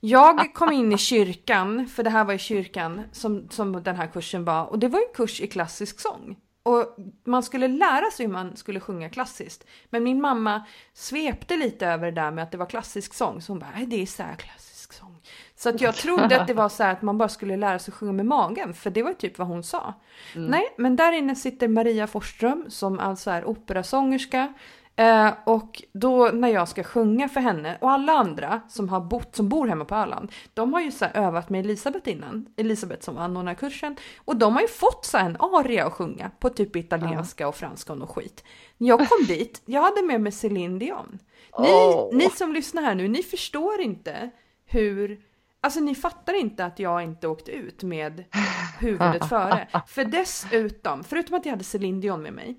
Jag 0.00 0.54
kom 0.54 0.72
in 0.72 0.92
i 0.92 0.98
kyrkan, 0.98 1.86
för 1.86 2.02
det 2.02 2.10
här 2.10 2.24
var 2.24 2.34
i 2.34 2.38
kyrkan 2.38 3.02
som, 3.12 3.48
som 3.50 3.82
den 3.82 3.96
här 3.96 4.06
kursen 4.06 4.44
var. 4.44 4.66
Och 4.66 4.78
det 4.78 4.88
var 4.88 4.98
en 4.98 5.14
kurs 5.14 5.40
i 5.40 5.46
klassisk 5.46 6.00
sång. 6.00 6.36
Och 6.62 6.96
man 7.24 7.42
skulle 7.42 7.68
lära 7.68 8.10
sig 8.10 8.26
hur 8.26 8.32
man 8.32 8.56
skulle 8.56 8.80
sjunga 8.80 9.08
klassiskt. 9.08 9.66
Men 9.90 10.02
min 10.02 10.20
mamma 10.20 10.66
svepte 10.94 11.56
lite 11.56 11.86
över 11.86 12.06
det 12.06 12.20
där 12.20 12.30
med 12.30 12.44
att 12.44 12.50
det 12.50 12.58
var 12.58 12.66
klassisk 12.66 13.14
sång. 13.14 13.42
Så 13.42 13.52
hon 13.52 13.58
bara, 13.58 13.86
det 13.86 14.02
är 14.02 14.06
så 14.06 14.22
här 14.22 14.34
klassisk 14.34 14.92
sång. 14.92 15.20
Så 15.56 15.68
att 15.68 15.80
jag 15.80 15.94
trodde 15.94 16.40
att 16.40 16.46
det 16.46 16.54
var 16.54 16.68
så 16.68 16.82
här 16.82 16.92
att 16.92 17.02
man 17.02 17.18
bara 17.18 17.28
skulle 17.28 17.56
lära 17.56 17.78
sig 17.78 17.94
sjunga 17.94 18.12
med 18.12 18.26
magen. 18.26 18.74
För 18.74 18.90
det 18.90 19.02
var 19.02 19.12
typ 19.12 19.38
vad 19.38 19.48
hon 19.48 19.62
sa. 19.62 19.94
Mm. 20.34 20.50
Nej, 20.50 20.74
men 20.78 20.96
där 20.96 21.12
inne 21.12 21.34
sitter 21.34 21.68
Maria 21.68 22.06
Forsström 22.06 22.64
som 22.68 22.98
alltså 22.98 23.30
är 23.30 23.44
operasångerska. 23.44 24.54
Eh, 24.96 25.32
och 25.44 25.82
då 25.92 26.30
när 26.32 26.48
jag 26.48 26.68
ska 26.68 26.84
sjunga 26.84 27.28
för 27.28 27.40
henne 27.40 27.78
och 27.80 27.90
alla 27.90 28.12
andra 28.12 28.60
som 28.68 28.88
har 28.88 29.00
bott, 29.00 29.36
som 29.36 29.48
bor 29.48 29.66
hemma 29.66 29.84
på 29.84 29.94
Öland, 29.94 30.32
de 30.54 30.72
har 30.72 30.80
ju 30.80 30.90
så 30.90 31.04
övat 31.04 31.50
med 31.50 31.60
Elisabeth 31.60 32.08
innan, 32.08 32.46
Elisabeth 32.56 33.04
som 33.04 33.18
anordnar 33.18 33.54
kursen, 33.54 33.96
och 34.24 34.36
de 34.36 34.54
har 34.54 34.62
ju 34.62 34.68
fått 34.68 35.04
så 35.04 35.18
en 35.18 35.36
aria 35.40 35.86
att 35.86 35.92
sjunga 35.92 36.30
på 36.38 36.48
typ 36.48 36.76
italienska 36.76 37.48
och 37.48 37.56
franska 37.56 37.92
och 37.92 37.98
något 37.98 38.10
skit. 38.10 38.44
När 38.76 38.88
jag 38.88 39.08
kom 39.08 39.26
dit, 39.26 39.62
jag 39.64 39.82
hade 39.82 40.02
med 40.02 40.20
mig 40.20 40.32
Céline 40.32 40.78
Dion. 40.78 41.18
Ni, 41.58 41.68
oh. 41.68 42.16
ni 42.16 42.30
som 42.30 42.52
lyssnar 42.52 42.82
här 42.82 42.94
nu, 42.94 43.08
ni 43.08 43.22
förstår 43.22 43.80
inte 43.80 44.30
hur 44.66 45.20
Alltså 45.62 45.80
ni 45.80 45.94
fattar 45.94 46.40
inte 46.40 46.64
att 46.64 46.78
jag 46.78 47.02
inte 47.02 47.28
åkte 47.28 47.52
ut 47.52 47.82
med 47.82 48.24
huvudet 48.78 49.28
före. 49.28 49.68
För 49.86 50.04
dessutom, 50.04 51.04
förutom 51.04 51.36
att 51.36 51.46
jag 51.46 51.52
hade 51.52 51.64
Céline 51.64 52.00
Dion 52.00 52.22
med 52.22 52.32
mig, 52.32 52.56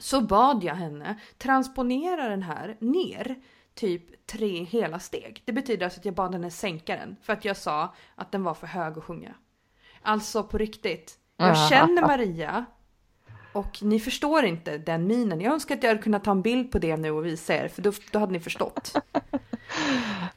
så 0.00 0.20
bad 0.20 0.64
jag 0.64 0.74
henne 0.74 1.20
transponera 1.38 2.28
den 2.28 2.42
här 2.42 2.76
ner 2.80 3.36
typ 3.74 4.26
tre 4.26 4.64
hela 4.64 4.98
steg. 4.98 5.42
Det 5.44 5.52
betyder 5.52 5.84
alltså 5.84 6.00
att 6.00 6.04
jag 6.04 6.14
bad 6.14 6.32
henne 6.32 6.50
sänka 6.50 6.96
den 6.96 7.16
för 7.22 7.32
att 7.32 7.44
jag 7.44 7.56
sa 7.56 7.94
att 8.14 8.32
den 8.32 8.42
var 8.44 8.54
för 8.54 8.66
hög 8.66 8.98
att 8.98 9.04
sjunga. 9.04 9.34
Alltså 10.02 10.42
på 10.42 10.58
riktigt. 10.58 11.18
Jag 11.36 11.68
känner 11.68 12.02
Maria 12.02 12.64
och 13.52 13.82
ni 13.82 14.00
förstår 14.00 14.44
inte 14.44 14.78
den 14.78 15.06
minen. 15.06 15.40
Jag 15.40 15.52
önskar 15.52 15.76
att 15.76 15.82
jag 15.82 15.90
hade 15.90 16.02
kunnat 16.02 16.24
ta 16.24 16.30
en 16.30 16.42
bild 16.42 16.72
på 16.72 16.78
det 16.78 16.96
nu 16.96 17.10
och 17.10 17.26
visa 17.26 17.54
er 17.54 17.68
för 17.68 17.82
då, 17.82 17.92
då 18.12 18.18
hade 18.18 18.32
ni 18.32 18.40
förstått. 18.40 18.96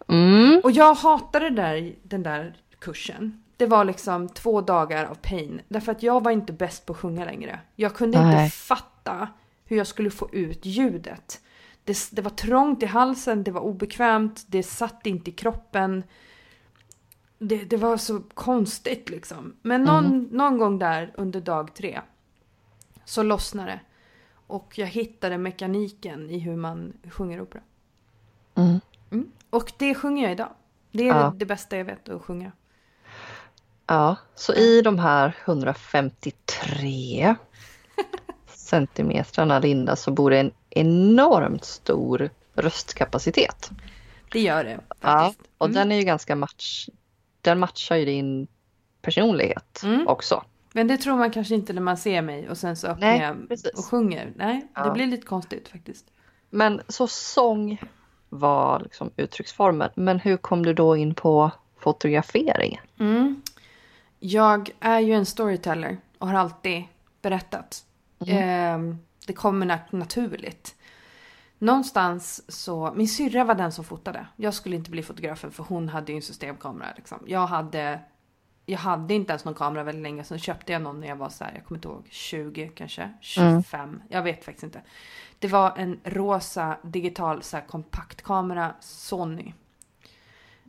Mm. 0.07 0.61
Och 0.63 0.71
jag 0.71 0.93
hatade 0.93 1.49
där, 1.49 1.95
den 2.03 2.23
där 2.23 2.55
kursen. 2.79 3.43
Det 3.57 3.65
var 3.65 3.85
liksom 3.85 4.29
två 4.29 4.61
dagar 4.61 5.05
av 5.05 5.15
pain. 5.15 5.61
Därför 5.67 5.91
att 5.91 6.03
jag 6.03 6.23
var 6.23 6.31
inte 6.31 6.53
bäst 6.53 6.85
på 6.85 6.93
att 6.93 6.99
sjunga 6.99 7.25
längre. 7.25 7.59
Jag 7.75 7.95
kunde 7.95 8.21
Nej. 8.21 8.43
inte 8.43 8.55
fatta 8.55 9.27
hur 9.65 9.77
jag 9.77 9.87
skulle 9.87 10.09
få 10.09 10.29
ut 10.31 10.65
ljudet. 10.65 11.41
Det, 11.83 12.09
det, 12.11 12.21
var 12.21 12.31
trångt 12.31 12.83
i 12.83 12.85
halsen, 12.85 13.43
det 13.43 13.51
var 13.51 13.61
obekvämt, 13.61 14.45
det 14.47 14.63
satt 14.63 15.05
inte 15.05 15.29
i 15.29 15.33
kroppen. 15.33 16.03
Det, 17.37 17.63
det 17.63 17.77
var 17.77 17.97
så 17.97 18.21
konstigt 18.33 19.09
liksom. 19.09 19.55
Men 19.61 19.83
någon, 19.83 20.05
mm. 20.05 20.27
någon 20.31 20.57
gång 20.57 20.79
där 20.79 21.13
under 21.17 21.41
dag 21.41 21.73
tre 21.75 22.01
så 23.05 23.23
lossnade 23.23 23.71
det. 23.71 23.79
Och 24.47 24.77
jag 24.77 24.87
hittade 24.87 25.37
mekaniken 25.37 26.29
i 26.29 26.39
hur 26.39 26.55
man 26.55 26.93
sjunger 27.09 27.41
opera. 27.41 27.61
Mm. 28.55 28.79
Mm. 29.11 29.31
Och 29.49 29.71
det 29.77 29.95
sjunger 29.95 30.23
jag 30.23 30.31
idag. 30.31 30.49
Det 30.91 31.03
är 31.09 31.15
ja. 31.15 31.33
det 31.35 31.45
bästa 31.45 31.77
jag 31.77 31.85
vet 31.85 32.09
att 32.09 32.21
sjunga. 32.21 32.51
Ja, 33.87 34.15
så 34.35 34.53
i 34.53 34.81
de 34.81 34.99
här 34.99 35.37
153 35.45 37.35
centimetrarna 38.63 39.59
Linda 39.59 39.95
så 39.95 40.11
bor 40.11 40.29
det 40.31 40.37
en 40.37 40.51
enormt 40.69 41.65
stor 41.65 42.29
röstkapacitet. 42.53 43.71
Det 44.31 44.39
gör 44.39 44.63
det. 44.63 44.75
Faktiskt. 44.75 45.01
Ja, 45.01 45.33
och 45.57 45.65
mm. 45.65 45.75
den 45.75 45.91
är 45.91 45.95
ju 45.95 46.03
ganska 46.03 46.35
match. 46.35 46.89
Den 47.41 47.59
matchar 47.59 47.95
ju 47.95 48.05
din 48.05 48.47
personlighet 49.01 49.81
mm. 49.83 50.07
också. 50.07 50.43
Men 50.73 50.87
det 50.87 50.97
tror 50.97 51.17
man 51.17 51.31
kanske 51.31 51.55
inte 51.55 51.73
när 51.73 51.81
man 51.81 51.97
ser 51.97 52.21
mig 52.21 52.49
och 52.49 52.57
sen 52.57 52.75
så 52.75 52.87
öppnar 52.87 53.07
Nej, 53.07 53.21
jag 53.21 53.49
precis. 53.49 53.73
och 53.73 53.85
sjunger. 53.85 54.33
Nej, 54.35 54.67
ja. 54.75 54.83
det 54.83 54.91
blir 54.91 55.07
lite 55.07 55.27
konstigt 55.27 55.67
faktiskt. 55.67 56.05
Men 56.49 56.81
så 56.87 57.07
sång 57.07 57.81
var 58.29 58.79
liksom 58.79 59.11
uttrycksformen. 59.15 59.89
Men 59.95 60.19
hur 60.19 60.37
kom 60.37 60.65
du 60.65 60.73
då 60.73 60.97
in 60.97 61.15
på 61.15 61.51
fotografering? 61.79 62.81
Mm. 62.99 63.41
Jag 64.19 64.71
är 64.79 64.99
ju 64.99 65.13
en 65.13 65.25
storyteller 65.25 65.97
och 66.17 66.27
har 66.27 66.35
alltid 66.35 66.83
berättat. 67.21 67.83
Mm. 68.27 68.89
Eh, 68.89 68.95
det 69.27 69.33
kommer 69.33 69.65
nat 69.65 69.91
naturligt. 69.91 70.75
Någonstans 71.63 72.51
så, 72.51 72.93
min 72.95 73.07
syrra 73.07 73.43
var 73.43 73.55
den 73.55 73.71
som 73.71 73.83
fotade. 73.83 74.27
Jag 74.35 74.53
skulle 74.53 74.75
inte 74.75 74.91
bli 74.91 75.03
fotografen 75.03 75.51
för 75.51 75.63
hon 75.63 75.89
hade 75.89 76.11
ju 76.11 76.15
en 76.15 76.21
systemkamera. 76.21 76.87
Liksom. 76.95 77.23
Jag, 77.27 77.47
hade, 77.47 77.99
jag 78.65 78.79
hade 78.79 79.13
inte 79.13 79.31
ens 79.31 79.45
någon 79.45 79.53
kamera 79.53 79.83
väldigt 79.83 80.03
länge. 80.03 80.23
Sen 80.23 80.39
köpte 80.39 80.71
jag 80.71 80.81
någon 80.81 80.99
när 80.99 81.07
jag 81.07 81.15
var 81.15 81.29
så 81.29 81.43
här, 81.43 81.51
jag 81.55 81.65
kommer 81.65 81.77
inte 81.77 81.87
ihåg, 81.87 82.07
20 82.09 82.67
kanske, 82.75 83.13
25. 83.21 83.63
Mm. 83.73 84.01
Jag 84.09 84.23
vet 84.23 84.45
faktiskt 84.45 84.63
inte. 84.63 84.81
Det 85.39 85.47
var 85.47 85.73
en 85.77 85.99
rosa 86.03 86.77
digital 86.83 87.43
så 87.43 87.57
här, 87.57 87.65
kompaktkamera, 87.67 88.75
Sony. 88.79 89.53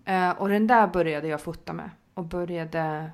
Eh, 0.04 0.30
och 0.30 0.48
den 0.48 0.66
där 0.66 0.86
började 0.86 1.28
jag 1.28 1.40
fota 1.40 1.72
med. 1.72 1.90
Och 2.14 2.24
började 2.24 3.10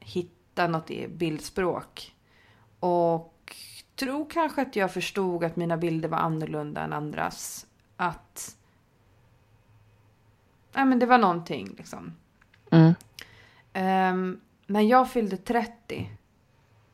hitta 0.00 0.68
något 0.68 0.90
i 0.90 1.08
bildspråk. 1.08 2.14
Och 2.82 3.56
tror 3.96 4.30
kanske 4.30 4.62
att 4.62 4.76
jag 4.76 4.92
förstod 4.92 5.44
att 5.44 5.56
mina 5.56 5.76
bilder 5.76 6.08
var 6.08 6.18
annorlunda 6.18 6.80
än 6.80 6.92
andras. 6.92 7.66
Att... 7.96 8.56
Nej 10.72 10.84
men 10.84 10.98
det 10.98 11.06
var 11.06 11.18
någonting 11.18 11.74
liksom. 11.78 12.12
Mm. 12.70 12.94
Um, 14.14 14.40
när 14.66 14.80
jag 14.80 15.10
fyllde 15.10 15.36
30 15.36 16.10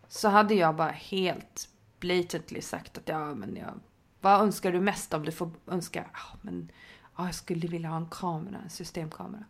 så 0.09 0.29
hade 0.29 0.55
jag 0.55 0.77
bara 0.77 0.91
helt 0.91 1.69
blatantly 2.01 2.61
sagt 2.61 2.99
att 2.99 3.09
ja 3.09 3.35
men 3.35 3.57
jag... 3.57 3.75
Vad 4.21 4.41
önskar 4.41 4.73
du 4.73 4.81
mest 4.81 5.15
om 5.15 5.25
du 5.25 5.33
får 5.33 5.51
önska? 5.67 6.05
Ja 6.13 6.39
men 6.43 6.71
ja, 7.17 7.25
jag 7.25 7.35
skulle 7.35 7.67
vilja 7.67 7.89
ha 7.89 7.97
en 7.97 8.11
kamera, 8.11 8.59
en 8.65 8.71
systemkamera. 8.71 9.45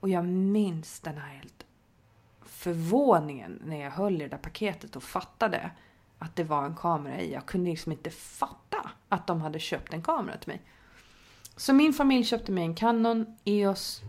Och 0.00 0.08
jag 0.08 0.24
minns 0.24 1.00
den 1.00 1.18
här 1.18 1.28
helt 1.28 1.66
förvåningen 2.48 3.62
när 3.64 3.80
jag 3.80 3.90
höll 3.90 4.14
i 4.14 4.18
det 4.18 4.28
där 4.28 4.38
paketet 4.38 4.96
och 4.96 5.02
fattade 5.02 5.70
att 6.18 6.36
det 6.36 6.44
var 6.44 6.64
en 6.64 6.76
kamera 6.76 7.20
i. 7.20 7.32
Jag 7.32 7.46
kunde 7.46 7.70
liksom 7.70 7.92
inte 7.92 8.10
fatta 8.10 8.90
att 9.08 9.26
de 9.26 9.40
hade 9.40 9.58
köpt 9.58 9.94
en 9.94 10.02
kamera 10.02 10.36
till 10.36 10.48
mig. 10.48 10.62
Så 11.56 11.72
min 11.72 11.92
familj 11.92 12.24
köpte 12.24 12.52
mig 12.52 12.64
en 12.64 12.74
Canon 12.74 13.36
EOS 13.44 14.02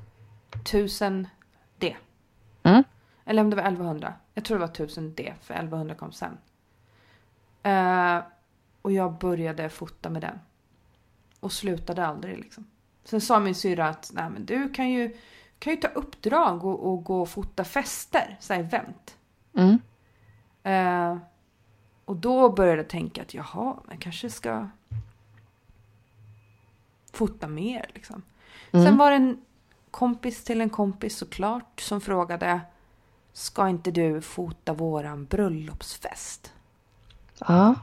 1000D. 0.51 1.95
Mm. 2.63 2.83
Eller 3.25 3.41
om 3.41 3.49
det 3.49 3.55
var 3.55 3.63
1100. 3.63 4.13
Jag 4.33 4.45
tror 4.45 4.59
det 4.59 4.65
var 4.65 4.73
1000D 4.73 5.33
för 5.41 5.53
1100 5.53 5.95
kom 5.95 6.11
sen. 6.11 6.37
Uh, 7.65 8.23
och 8.81 8.91
jag 8.91 9.17
började 9.17 9.69
fota 9.69 10.09
med 10.09 10.21
den. 10.21 10.39
Och 11.39 11.51
slutade 11.51 12.05
aldrig 12.05 12.37
liksom. 12.37 12.67
Sen 13.03 13.21
sa 13.21 13.39
min 13.39 13.55
syra 13.55 13.89
att 13.89 14.11
Nej, 14.13 14.29
men 14.29 14.45
du 14.45 14.69
kan 14.69 14.89
ju 14.89 15.17
kan 15.59 15.73
ju 15.73 15.79
ta 15.79 15.87
uppdrag 15.87 16.65
och, 16.65 16.91
och 16.91 17.03
gå 17.03 17.21
och 17.21 17.29
fota 17.29 17.63
fester, 17.63 18.37
så 18.39 18.53
här 18.53 18.59
event. 18.59 19.17
Mm. 19.53 19.79
Uh, 20.65 21.17
och 22.05 22.15
då 22.15 22.49
började 22.49 22.81
jag 22.81 22.89
tänka 22.89 23.21
att 23.21 23.33
jaha, 23.33 23.75
man 23.87 23.97
kanske 23.97 24.29
ska 24.29 24.67
fota 27.11 27.47
mer 27.47 27.89
liksom. 27.93 28.21
Mm. 28.71 28.85
Sen 28.85 28.97
var 28.97 29.11
det 29.11 29.17
en 29.17 29.41
kompis 29.91 30.43
till 30.43 30.61
en 30.61 30.69
kompis 30.69 31.17
såklart 31.17 31.81
som 31.81 32.01
frågade 32.01 32.61
Ska 33.33 33.69
inte 33.69 33.91
du 33.91 34.21
fota 34.21 34.73
våran 34.73 35.25
bröllopsfest? 35.25 36.53
Ja. 37.39 37.75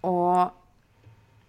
Och 0.00 0.50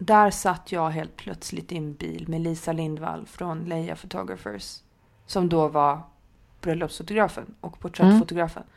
där 0.02 0.32
satt 0.32 0.72
jag 0.72 0.90
helt 0.90 1.16
plötsligt 1.16 1.72
i 1.72 1.78
en 1.78 1.94
bil 1.94 2.28
med 2.28 2.42
Lisa 2.42 2.74
Lindvall 2.74 3.26
från 3.26 3.66
Leia 3.66 3.96
Photographers. 3.96 4.82
Som 5.26 5.50
då 5.50 5.68
var 5.68 6.02
bröllopsfotografen 6.62 7.56
och 7.62 7.80
porträttfotografen. 7.80 8.64
Mm. 8.64 8.74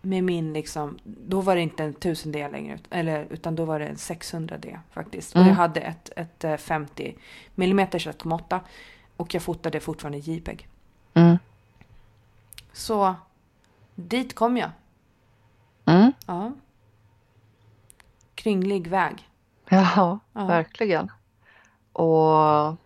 Med 0.00 0.24
min 0.24 0.52
liksom, 0.52 0.98
då 1.04 1.40
var 1.40 1.56
det 1.56 1.62
inte 1.62 1.84
en 1.84 1.94
1000D 1.94 2.50
längre, 2.50 2.78
eller, 2.90 3.26
utan 3.30 3.56
då 3.56 3.64
var 3.64 3.78
det 3.78 3.86
en 3.86 3.96
600D 3.96 4.78
faktiskt. 4.90 5.34
Mm. 5.34 5.46
Och 5.46 5.50
jag 5.50 5.56
hade 5.56 5.80
ett, 5.80 6.10
ett 6.16 6.60
50 6.60 7.16
mm 7.56 7.86
1,8 7.86 8.60
och 9.16 9.34
jag 9.34 9.42
fotade 9.42 9.80
fortfarande 9.80 10.18
JPEG. 10.18 10.68
Mm. 11.14 11.38
Så 12.72 13.14
dit 13.94 14.34
kom 14.34 14.56
jag. 14.56 14.70
Mm. 15.84 16.12
Ja. 16.26 16.52
Kringlig 18.34 18.86
väg. 18.86 19.28
Ja, 19.68 20.18
ja, 20.32 20.44
verkligen. 20.46 21.10
Och 21.92 22.76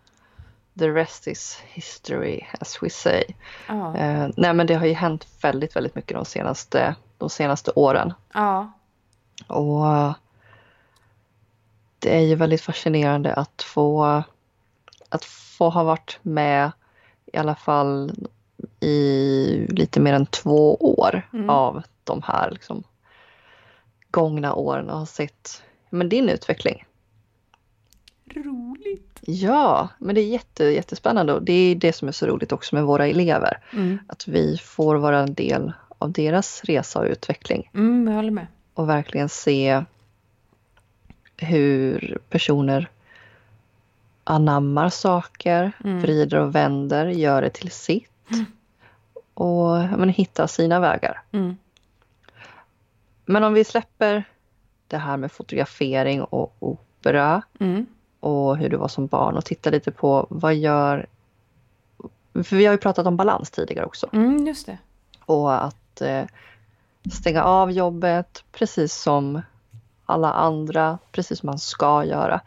the 0.79 0.89
rest 0.89 1.27
is 1.27 1.63
history 1.67 2.41
as 2.59 2.83
we 2.83 2.89
say. 2.89 3.23
Ja. 3.67 3.95
Eh, 3.95 4.29
nej 4.37 4.53
men 4.53 4.67
det 4.67 4.73
har 4.73 4.85
ju 4.85 4.93
hänt 4.93 5.27
väldigt, 5.41 5.75
väldigt 5.75 5.95
mycket 5.95 6.17
de 6.17 6.25
senaste, 6.25 6.95
de 7.17 7.29
senaste 7.29 7.71
åren. 7.71 8.13
Ja. 8.33 8.71
Och 9.47 10.13
det 11.99 12.15
är 12.17 12.21
ju 12.21 12.35
väldigt 12.35 12.61
fascinerande 12.61 13.33
att 13.33 13.61
få 13.61 14.23
att 15.09 15.25
få 15.25 15.69
ha 15.69 15.83
varit 15.83 16.19
med 16.21 16.71
i 17.25 17.37
alla 17.37 17.55
fall 17.55 18.11
i 18.79 19.65
lite 19.69 19.99
mer 19.99 20.13
än 20.13 20.25
två 20.25 20.75
år 20.75 21.27
Mm. 21.33 21.49
av 21.49 21.83
de 22.03 22.21
här 22.25 22.51
liksom, 22.51 22.83
gångna 24.11 24.53
åren 24.53 24.89
och 24.89 24.99
ha 24.99 25.05
sett 25.05 25.63
men 25.89 26.09
din 26.09 26.29
utveckling. 26.29 26.85
Roligt. 28.35 29.19
Ja, 29.21 29.87
men 29.97 30.15
det 30.15 30.21
är 30.21 30.25
jätte, 30.27 30.63
jättespännande 30.63 31.33
och 31.33 31.43
det 31.43 31.53
är 31.53 31.75
det 31.75 31.93
som 31.93 32.07
är 32.07 32.11
så 32.11 32.27
roligt 32.27 32.51
också 32.51 32.75
med 32.75 32.83
våra 32.83 33.07
elever. 33.07 33.57
Mm. 33.73 33.99
Att 34.07 34.27
vi 34.27 34.57
får 34.57 34.95
vara 34.95 35.19
en 35.19 35.33
del 35.33 35.73
av 35.97 36.11
deras 36.11 36.63
resa 36.63 36.99
och 36.99 37.05
utveckling 37.05 37.69
Mm, 37.73 38.07
jag 38.07 38.15
håller 38.15 38.31
med. 38.31 38.47
och 38.73 38.89
verkligen 38.89 39.29
se 39.29 39.83
hur 41.37 42.17
personer 42.29 42.89
anammar 44.23 44.89
saker, 44.89 45.71
Mm. 45.83 45.99
vrider 46.01 46.37
och 46.39 46.55
vänder, 46.55 47.05
gör 47.07 47.41
det 47.41 47.49
till 47.49 47.71
sitt 47.71 48.09
och 49.33 49.77
ja, 49.77 49.97
men, 49.97 50.09
hittar 50.09 50.47
sina 50.47 50.79
vägar. 50.79 51.21
Mm. 51.31 51.57
Men 53.25 53.43
om 53.43 53.53
vi 53.53 53.63
släpper 53.63 54.23
det 54.89 54.97
här 54.97 55.17
med 55.17 55.31
fotografering 55.31 56.23
och 56.23 56.55
opera 56.59 57.41
Mm. 57.59 57.85
och 58.19 58.57
hur 58.57 58.69
du 58.69 58.77
var 58.77 58.87
som 58.87 59.07
barn 59.07 59.37
och 59.37 59.45
tittar 59.45 59.71
lite 59.71 59.91
på 59.91 60.27
vad 60.29 60.55
gör... 60.55 61.05
För 62.33 62.55
vi 62.55 62.65
har 62.65 62.73
ju 62.73 62.77
pratat 62.77 63.07
om 63.07 63.17
balans 63.17 63.51
tidigare 63.51 63.85
också. 63.85 64.09
Mm, 64.13 64.47
just 64.47 64.65
det. 64.65 64.77
Och 65.25 65.65
att 65.65 66.01
eh, 66.01 66.23
stänga 67.11 67.43
av 67.43 67.71
jobbet 67.71 68.43
precis 68.51 68.95
som 68.95 69.41
alla 70.05 70.33
andra, 70.33 70.97
precis 71.11 71.39
som 71.39 71.47
man 71.47 71.59
ska 71.59 72.05
göra. 72.05 72.41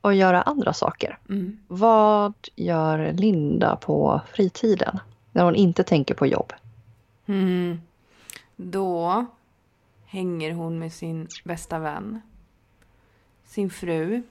Och 0.00 0.14
göra 0.14 0.42
andra 0.42 0.72
saker. 0.72 1.18
Mm. 1.28 1.58
Vad 1.68 2.34
gör 2.56 3.12
Linda 3.12 3.76
på 3.76 4.20
fritiden? 4.32 4.98
När 5.32 5.44
hon 5.44 5.54
inte 5.54 5.82
tänker 5.82 6.14
på 6.14 6.26
jobb. 6.26 6.52
Mm. 7.26 7.80
Då 8.56 9.26
hänger 10.08 10.52
hon 10.52 10.78
med 10.78 10.92
sin 10.92 11.28
bästa 11.44 11.78
vän. 11.78 12.20
Sin 13.44 13.70
fru, 13.70 14.22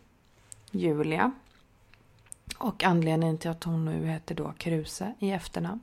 Julia. 0.71 1.31
Och 2.57 2.83
anledningen 2.83 3.37
till 3.37 3.49
att 3.49 3.63
hon 3.63 3.85
nu 3.85 4.05
heter 4.05 4.35
då 4.35 4.53
Kruse 4.57 5.13
i 5.19 5.31
efternamn. 5.31 5.81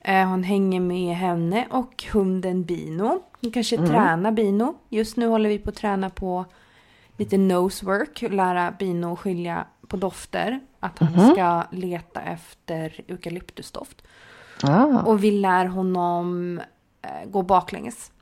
Eh, 0.00 0.28
Hon 0.28 0.42
hänger 0.42 0.80
med 0.80 1.16
henne 1.16 1.66
och 1.70 2.04
hunden 2.12 2.64
Bino. 2.64 3.22
Hon 3.40 3.50
kanske 3.52 3.76
Mm. 3.76 3.90
tränar 3.90 4.32
Bino. 4.32 4.74
Just 4.88 5.16
nu 5.16 5.26
håller 5.26 5.48
vi 5.48 5.58
på 5.58 5.70
att 5.70 5.76
träna 5.76 6.10
på 6.10 6.44
lite 7.16 7.38
nosework. 7.38 8.22
Lära 8.22 8.70
Bino 8.78 9.16
skilja 9.16 9.66
på 9.88 9.96
dofter. 9.96 10.60
Att 10.80 10.98
han 10.98 11.12
Mhm. 11.12 11.32
ska 11.32 11.64
leta 11.70 12.22
efter 12.22 13.00
eukalyptusdoft. 13.08 14.02
Ah, 14.62 15.02
Och 15.02 15.24
vi 15.24 15.30
lär 15.30 15.64
honom 15.66 16.60
eh, 17.02 17.28
gå 17.30 17.42
baklänges. 17.42 18.12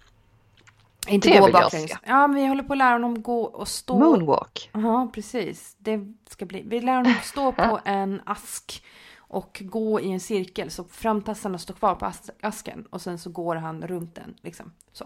Inte 1.08 1.38
gå 1.38 1.52
baklänges. 1.52 1.92
Ja, 2.06 2.26
men 2.26 2.34
vi 2.36 2.46
håller 2.46 2.62
på 2.62 2.72
att 2.72 2.78
lära 2.78 2.92
honom 2.92 3.22
gå 3.22 3.42
och 3.42 3.68
stå. 3.68 3.98
moonwalk. 3.98 4.70
Ja, 4.72 5.10
precis. 5.14 5.76
Det 5.78 6.00
ska 6.30 6.46
bli. 6.46 6.62
Vi 6.66 6.80
lär 6.80 6.96
honom 6.96 7.14
stå 7.22 7.52
på 7.52 7.80
en 7.84 8.20
ask 8.26 8.84
och 9.18 9.62
gå 9.64 10.00
i 10.00 10.12
en 10.12 10.20
cirkel 10.20 10.70
så 10.70 10.84
framtassarna 10.84 11.58
står 11.58 11.74
kvar 11.74 11.94
på 11.94 12.06
as- 12.06 12.30
asken 12.42 12.86
och 12.90 13.00
sen 13.00 13.18
så 13.18 13.30
går 13.30 13.56
han 13.56 13.86
runt 13.86 14.14
den. 14.14 14.34
Liksom. 14.42 14.72
Så. 14.92 15.04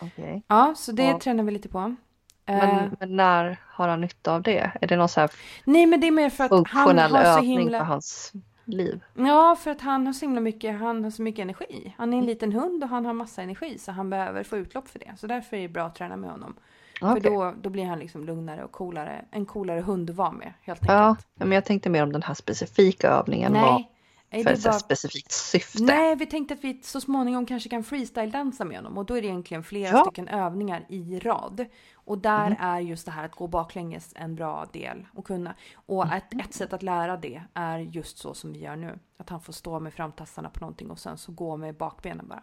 Okej. 0.00 0.42
Ja, 0.48 0.74
så 0.76 0.92
det 0.92 1.04
Ja. 1.04 1.18
tränar 1.20 1.44
vi 1.44 1.50
lite 1.52 1.68
på. 1.68 1.78
Eh, 1.78 2.56
Men, 2.56 2.96
men 3.00 3.16
när 3.16 3.60
har 3.66 3.88
han 3.88 4.00
nytta 4.00 4.32
av 4.34 4.42
det? 4.42 4.70
Är 4.80 4.86
det 4.86 4.96
någon 4.96 5.08
så 5.08 5.20
här 5.20 5.30
nej, 5.64 5.86
men 5.86 6.00
det 6.00 6.06
är 6.06 6.10
mer 6.10 6.30
för 6.30 6.44
att 6.44 6.68
han 6.68 6.98
har 6.98 7.36
så 7.36 7.42
himla... 7.42 7.78
för 7.78 7.84
hans 7.84 8.32
liv? 8.74 9.00
Ja, 9.14 9.56
för 9.60 9.70
att 9.70 9.80
han 9.80 10.06
har 10.06 10.12
så 10.12 10.24
himla 10.24 10.40
mycket, 10.40 10.78
han 10.80 11.04
har 11.04 11.10
så 11.10 11.22
mycket 11.22 11.42
energi. 11.42 11.94
Han 11.98 12.14
är 12.14 12.18
en 12.18 12.26
liten 12.26 12.52
hund 12.52 12.82
och 12.82 12.88
han 12.88 13.06
har 13.06 13.12
massa 13.12 13.42
energi 13.42 13.78
så 13.78 13.92
han 13.92 14.10
behöver 14.10 14.42
få 14.42 14.56
utlopp 14.56 14.88
för 14.88 14.98
det. 14.98 15.12
Så 15.18 15.26
därför 15.26 15.56
är 15.56 15.60
det 15.62 15.68
bra 15.68 15.84
att 15.86 15.94
träna 15.94 16.16
med 16.16 16.30
honom. 16.30 16.56
För 17.00 17.10
Okej. 17.10 17.22
då, 17.22 17.54
då 17.62 17.70
blir 17.70 17.84
han 17.84 17.98
liksom 17.98 18.24
lugnare 18.24 18.64
och 18.64 18.72
coolare. 18.72 19.24
En 19.30 19.46
coolare 19.46 19.80
hund 19.80 20.10
att 20.10 20.16
vara 20.16 20.32
med 20.32 20.52
helt 20.62 20.80
Ja, 20.86 21.08
enkelt. 21.08 21.26
men 21.34 21.52
jag 21.52 21.64
tänkte 21.64 21.90
mer 21.90 22.02
om 22.02 22.12
den 22.12 22.22
här 22.22 22.34
specifika 22.34 23.08
övningen 23.08 23.52
Nej, 23.52 23.90
nej, 24.30 24.42
för 24.44 24.50
ett 24.50 24.64
bara... 24.64 24.72
specifikt 24.72 25.32
syfte. 25.32 25.82
Nej, 25.82 26.16
vi 26.16 26.26
tänkte 26.26 26.54
att 26.54 26.64
vi 26.64 26.80
så 26.82 27.00
småningom 27.00 27.46
kanske 27.46 27.68
kan 27.68 27.84
freestyle-dansa 27.84 28.64
med 28.64 28.76
honom 28.76 28.98
och 28.98 29.06
då 29.06 29.14
är 29.18 29.22
det 29.22 29.28
egentligen 29.28 29.62
flera 29.62 29.90
Ja. 29.96 30.02
stycken 30.04 30.28
övningar 30.28 30.86
i 30.88 31.18
rad. 31.18 31.64
Och 31.94 32.18
där 32.18 32.46
Mm. 32.46 32.58
är 32.60 32.80
just 32.80 33.04
det 33.06 33.12
här 33.12 33.24
att 33.24 33.34
gå 33.34 33.46
baklänges 33.46 34.12
en 34.16 34.34
bra 34.34 34.66
del 34.72 35.06
att 35.16 35.24
kunna. 35.24 35.54
Och 35.86 36.04
Mm. 36.04 36.16
ett, 36.16 36.46
ett 36.46 36.54
sätt 36.54 36.72
att 36.72 36.82
lära 36.82 37.16
det 37.16 37.42
är 37.54 37.78
just 37.78 38.18
så 38.18 38.34
som 38.34 38.52
vi 38.52 38.58
gör 38.58 38.76
nu. 38.76 38.98
Att 39.16 39.28
han 39.30 39.40
får 39.40 39.52
stå 39.52 39.80
med 39.80 39.94
framtassarna 39.94 40.50
på 40.50 40.60
någonting 40.60 40.90
och 40.90 40.98
sen 40.98 41.18
så 41.18 41.32
gå 41.32 41.56
med 41.56 41.74
bakbenen 41.76 42.28
bara. 42.28 42.42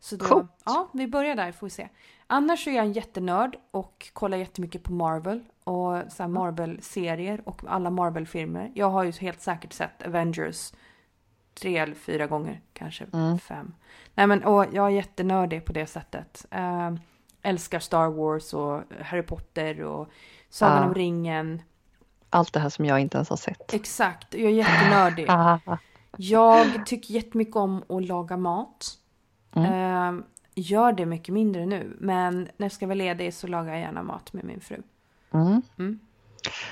Så 0.00 0.16
då, 0.16 0.46
ja, 0.64 0.88
vi 0.92 1.06
börjar 1.06 1.36
där 1.36 1.52
får 1.52 1.66
vi 1.66 1.70
se. 1.70 1.88
Annars 2.26 2.64
så 2.64 2.70
är 2.70 2.74
jag 2.74 2.84
en 2.84 2.92
jättenörd 2.92 3.56
och 3.70 4.10
kollar 4.12 4.38
jättemycket 4.38 4.82
på 4.82 4.92
Marvel 4.92 5.44
och 5.64 6.02
så 6.12 6.22
här 6.22 6.28
Marvel-serier 6.28 7.42
och 7.44 7.62
alla 7.68 7.90
Marvel-filmer. 7.90 8.72
Jag 8.74 8.90
har 8.90 9.04
ju 9.04 9.12
helt 9.12 9.40
säkert 9.40 9.72
sett 9.72 10.02
Avengers 10.06 10.72
tre 11.54 11.78
eller 11.78 11.94
fyra 11.94 12.26
gånger, 12.26 12.60
kanske 12.72 13.06
Mm. 13.12 13.38
fem. 13.38 13.74
Nej 14.14 14.26
men 14.26 14.44
och 14.44 14.66
jag 14.72 14.86
är 14.86 14.90
jättenördig 14.90 15.64
på 15.64 15.72
det 15.72 15.86
sättet. 15.86 16.46
Eh, 16.50 16.90
älskar 17.42 17.78
Star 17.80 18.08
Wars 18.08 18.54
och 18.54 18.80
Harry 19.00 19.22
Potter 19.22 19.82
och 19.82 20.08
Sagan 20.48 20.76
Ja. 20.82 20.88
om 20.88 20.94
ringen. 20.94 21.62
Allt 22.30 22.52
det 22.52 22.60
här 22.60 22.68
som 22.68 22.84
jag 22.84 23.00
inte 23.00 23.16
ens 23.16 23.28
har 23.30 23.36
sett. 23.36 23.74
Exakt, 23.74 24.34
jag 24.34 24.42
är 24.44 24.48
jättenördig. 24.54 25.26
Ah, 25.28 25.58
Jag 26.16 26.86
tycker 26.86 27.14
jättemycket 27.14 27.56
om 27.56 27.84
att 27.88 28.04
laga 28.04 28.36
mat. 28.36 28.90
Mm. 29.54 30.18
Eh, 30.18 30.24
gör 30.54 30.92
det 30.92 31.06
mycket 31.06 31.34
mindre 31.34 31.66
nu, 31.66 31.96
men 32.00 32.42
när 32.56 32.64
jag 32.64 32.72
ska 32.72 32.86
vara 32.86 32.94
ledig 32.94 33.34
så 33.34 33.46
lagar 33.46 33.72
jag 33.72 33.80
gärna 33.80 34.02
mat 34.02 34.32
med 34.32 34.44
min 34.44 34.60
fru. 34.60 34.82
Mm. 35.32 35.62
Mm. 35.78 35.98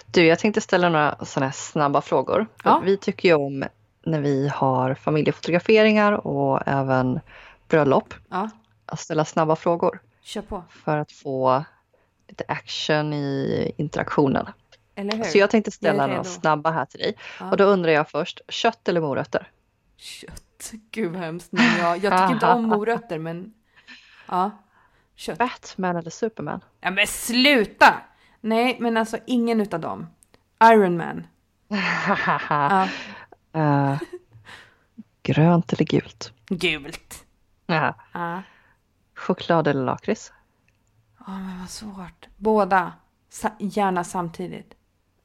Du, 0.06 0.26
jag 0.26 0.38
tänkte 0.38 0.60
ställa 0.60 0.88
några 0.88 1.24
sådana 1.24 1.46
här 1.46 1.52
snabba 1.52 2.00
frågor. 2.00 2.46
Ja. 2.64 2.82
Vi 2.84 2.96
tycker 2.96 3.28
ju 3.28 3.34
om 3.34 3.64
när 4.04 4.20
vi 4.20 4.48
har 4.48 4.94
familjefotograferingar 4.94 6.26
och 6.26 6.62
även 6.68 7.20
bröllop 7.68 8.14
Ja, 8.28 8.50
att 8.86 9.00
ställa 9.00 9.24
snabba 9.24 9.56
frågor 9.56 10.00
kör 10.22 10.42
på. 10.42 10.64
för 10.70 10.96
att 10.96 11.12
få 11.12 11.64
lite 12.28 12.44
action 12.48 13.12
i 13.12 13.72
interaktionen. 13.76 14.46
Eller 14.94 15.16
hur? 15.16 15.24
Så 15.24 15.38
jag 15.38 15.50
tänkte 15.50 15.70
ställa 15.70 16.06
några 16.06 16.24
snabba 16.24 16.70
här 16.70 16.84
till 16.84 17.00
dig. 17.00 17.16
Ja. 17.40 17.50
Och 17.50 17.56
då 17.56 17.64
undrar 17.64 17.92
jag 17.92 18.08
först, 18.10 18.40
kött 18.48 18.88
eller 18.88 19.00
morötter? 19.00 19.48
Kött. 19.96 20.72
Gud 20.90 21.12
vad 21.12 21.20
hemskt. 21.20 21.52
Men 21.52 21.64
jag, 21.78 21.98
jag 21.98 22.12
tycker 22.12 22.32
inte 22.32 22.46
om 22.46 22.62
morötter, 22.64 23.18
men 23.18 23.52
ja. 24.28 24.50
Kött. 25.16 25.38
Batman 25.38 25.96
eller 25.96 26.10
Superman? 26.10 26.60
Ja 26.80 26.90
men 26.90 27.06
sluta! 27.06 27.94
Nej, 28.40 28.76
men 28.80 28.96
alltså 28.96 29.18
ingen 29.26 29.60
utav 29.60 29.80
dem. 29.80 30.06
Iron 30.64 30.96
Man. 30.96 31.26
Ja, 32.48 32.88
Eh, 33.52 33.98
grönt 35.22 35.72
eller 35.72 35.84
gult? 35.84 36.32
gult. 36.48 37.24
Ja. 37.66 37.94
Ja. 38.12 38.42
Choklad 39.14 39.68
eller 39.68 39.84
lakrits? 39.84 40.32
Åh, 41.20 41.38
men 41.40 41.58
vad 41.60 41.70
svårt. 41.70 42.28
Båda. 42.36 42.92
Sa- 43.28 43.56
gärna 43.58 44.04
samtidigt. 44.04 44.74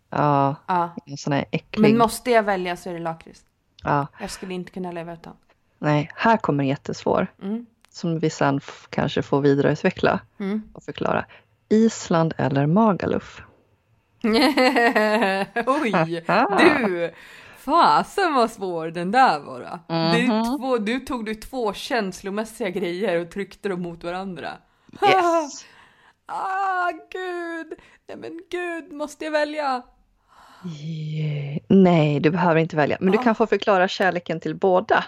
Ja, 0.09 0.55
Ja. 0.67 0.95
en 1.05 1.17
sån 1.17 1.33
här 1.33 1.45
äcklig. 1.51 1.81
Men 1.81 1.97
måste 1.97 2.31
jag 2.31 2.43
välja 2.43 2.75
så 2.77 2.89
är 2.89 2.93
det 2.93 2.99
lakrits. 2.99 3.45
ja, 3.83 4.07
Jag 4.19 4.29
skulle 4.31 4.53
inte 4.53 4.71
kunna 4.71 4.91
leva 4.91 5.13
utan. 5.13 5.33
nej, 5.79 6.09
här 6.15 6.37
kommer 6.37 6.63
en 6.63 6.67
jättesvår. 6.67 7.27
Mm. 7.41 7.65
Som 7.89 8.19
vi 8.19 8.29
sen 8.29 8.59
kanske 8.89 9.21
får 9.21 9.41
vidareutveckla 9.41 10.19
Mm. 10.39 10.63
och 10.73 10.83
förklara. 10.83 11.25
Island 11.69 12.33
eller 12.37 12.65
Magaluf? 12.65 13.41
Oj, 15.65 15.91
du! 16.05 17.13
Fasen 17.65 18.33
vad 18.33 18.51
svår 18.51 18.87
den 18.87 19.11
där 19.11 19.39
var 19.39 19.59
då. 19.59 19.93
Är 19.95 20.27
Mhm. 20.27 20.57
två, 20.57 20.77
du 20.77 20.99
tog 20.99 21.25
du 21.25 21.35
två 21.35 21.73
känslomässiga 21.73 22.69
grejer 22.69 23.21
och 23.21 23.31
tryckte 23.31 23.69
dem 23.69 23.81
mot 23.81 24.03
varandra. 24.03 24.49
Yes! 25.01 25.65
Ah, 26.27 26.91
gud! 27.11 27.73
Nej 28.07 28.17
men 28.17 28.41
gud, 28.51 28.93
måste 28.93 29.25
jag 29.25 29.31
välja? 29.31 29.81
Yeah. 30.81 31.57
Nej, 31.67 32.19
du 32.19 32.29
behöver 32.31 32.59
inte 32.59 32.75
välja. 32.75 32.97
Men 32.99 33.11
du 33.11 33.17
Ja. 33.17 33.23
kan 33.23 33.35
få 33.35 33.47
förklara 33.47 33.87
kärleken 33.87 34.39
till 34.39 34.55
båda 34.55 35.03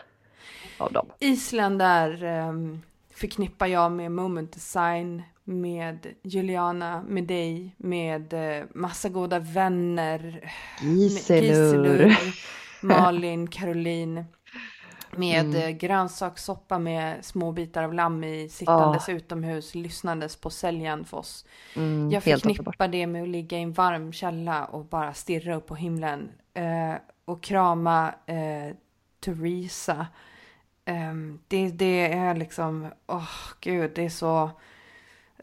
av 0.78 0.92
dem. 0.94 1.06
Island 1.20 1.80
där 1.80 2.24
um, 2.24 2.82
förknippar 3.16 3.68
jag 3.68 3.92
med 3.92 4.12
moment 4.12 4.52
design, 4.54 5.24
med 5.48 6.08
Juliana, 6.24 7.04
med 7.08 7.24
dig, 7.24 7.76
med 7.78 8.34
eh, 8.34 8.66
massa 8.74 9.10
goda 9.10 9.40
vänner. 9.40 10.52
Giselur. 10.82 12.18
Malin, 12.82 13.48
Caroline. 13.48 14.26
Med 15.12 15.46
Mm. 15.46 15.56
mm. 15.62 15.78
grönsakssoppa 15.78 16.80
med 16.80 17.26
små 17.26 17.52
bitar 17.52 17.84
av 17.84 17.94
lamm 17.94 18.24
i 18.24 18.50
sittandes 18.50 19.10
utomhus, 19.10 19.76
lyssnandes 19.76 20.36
på 20.36 20.50
Säljanfoss. 20.50 21.46
Mm, 21.76 22.12
Jag 22.12 22.24
förknippar 22.24 22.88
det 22.88 23.08
med 23.08 23.24
att 23.24 23.30
ligga 23.30 23.58
i 23.58 23.62
en 23.62 23.74
varm 23.74 24.14
källa 24.14 24.66
och 24.66 24.86
bara 24.86 25.14
stirra 25.14 25.56
upp 25.56 25.66
på 25.68 25.76
himlen 25.76 26.32
eh, 26.54 26.94
och 27.26 27.44
krama 27.44 28.14
eh, 28.26 28.76
Theresa. 29.20 30.08
Um, 30.86 31.40
det, 31.48 31.70
det 31.70 32.14
är 32.14 32.36
liksom, 32.36 32.88
åh 33.08 33.18
oh, 33.18 33.30
gud, 33.62 33.92
det 33.96 34.06
är 34.06 34.10
så 34.10 34.50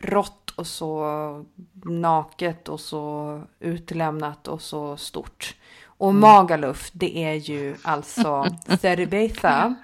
rått 0.01 0.51
och 0.51 0.67
så 0.67 1.45
naket 1.85 2.69
och 2.69 2.81
så 2.81 3.41
utlämnat 3.61 4.49
och 4.49 4.63
så 4.63 4.97
stort. 4.97 5.57
Och 5.85 6.11
mm. 6.11 6.21
Magaluf, 6.21 6.91
det 6.93 7.19
är 7.25 7.35
ju 7.35 7.77
alltså 7.83 8.47
cerveza, 8.81 9.75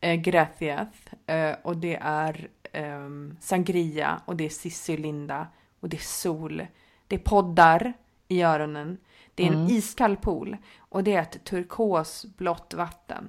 eh, 0.00 0.14
gracias, 0.14 0.88
eh, 1.26 1.56
och 1.62 1.76
det 1.76 1.98
är 2.02 2.48
eh, 2.72 3.08
sangria 3.40 4.20
och 4.24 4.36
det 4.36 4.44
är 4.44 4.48
Cissi 4.48 4.96
Linda 4.96 5.46
och 5.80 5.88
det 5.88 5.96
är 5.96 6.00
sol. 6.00 6.66
Det 7.06 7.16
är 7.16 7.20
poddar 7.20 7.92
i 8.28 8.42
öronen. 8.42 8.98
Det 9.34 9.42
är 9.42 9.46
en 9.46 9.54
mm. 9.54 9.76
iskall 9.76 10.16
pool 10.16 10.56
och 10.78 11.04
det 11.04 11.14
är 11.14 11.22
ett 11.22 11.44
turkosblått 11.44 12.74
vatten. 12.74 13.28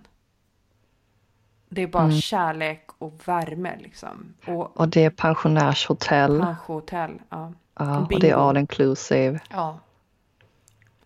Det 1.70 1.82
är 1.82 1.88
bara 1.88 2.04
mm. 2.04 2.22
kärlek 2.22 2.90
och 2.98 3.22
värme 3.26 3.78
liksom. 3.80 4.34
Och, 4.46 4.78
och 4.78 4.88
det 4.88 5.04
är 5.04 5.10
pensionärshotell. 5.10 6.40
Pensionärshotell, 6.40 7.22
ja. 7.30 7.54
Ja, 7.80 8.00
och 8.00 8.20
det 8.20 8.30
är 8.30 8.36
all 8.36 8.58
inclusive. 8.58 9.40
Ja. 9.50 9.80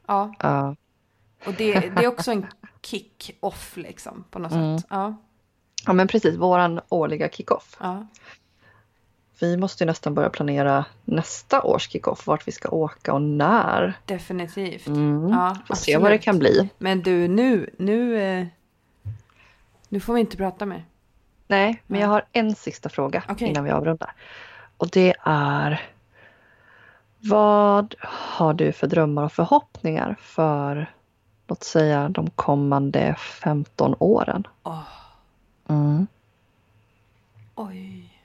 Ja. 0.08 0.34
ja. 0.40 0.76
Och 1.46 1.54
det, 1.54 1.74
det 1.74 2.04
är 2.04 2.08
också 2.08 2.32
en 2.32 2.46
kick-off 2.82 3.78
liksom 3.78 4.24
på 4.32 4.40
något 4.40 4.52
mm. 4.52 4.78
sätt. 4.78 4.88
Ja. 4.90 5.16
ja 5.86 5.94
men 5.94 6.08
precis, 6.08 6.36
våran 6.36 6.82
årliga 6.90 7.30
kick-off. 7.30 7.78
Ja. 7.80 8.08
Vi 9.40 9.58
måste 9.58 9.84
ju 9.84 9.86
nästan 9.86 10.14
börja 10.14 10.30
planera 10.30 10.86
nästa 11.06 11.64
års 11.64 11.90
kick-off, 11.90 12.28
vart 12.28 12.48
vi 12.48 12.52
ska 12.52 12.70
åka 12.70 13.14
och 13.14 13.22
när. 13.22 14.00
Definitivt. 14.06 14.88
Mm. 14.88 15.30
Ja, 15.30 15.58
Får 15.68 15.76
se 15.76 15.98
vad 15.98 16.12
det 16.12 16.18
kan 16.18 16.40
bli. 16.40 16.70
Men 16.78 17.02
du, 17.02 17.28
nu, 17.28 17.70
nu, 17.78 18.22
eh, 18.22 18.48
nu 19.92 20.00
får 20.00 20.14
vi 20.14 20.20
inte 20.20 20.38
prata 20.38 20.66
mer. 20.66 20.86
Nej, 21.48 21.84
men 21.88 22.02
jag 22.02 22.08
har 22.08 22.26
en 22.32 22.56
sista 22.56 22.90
fråga 22.90 23.24
okay. 23.30 23.50
innan 23.50 23.64
vi 23.64 23.72
avrundar. 23.72 24.14
Och 24.78 24.90
det 24.90 25.16
är 25.24 25.82
Vad 27.20 27.96
har 28.00 28.54
du 28.54 28.72
för 28.72 28.88
drömmar 28.88 29.24
och 29.24 29.32
förhoppningar 29.32 30.16
för 30.20 30.94
låt 31.48 31.64
säga 31.64 32.10
de 32.10 32.30
kommande 32.30 33.16
15 33.16 33.96
åren? 34.00 34.48
Oh. 34.64 34.84
Mm. 35.68 36.08
Oj. 37.56 38.20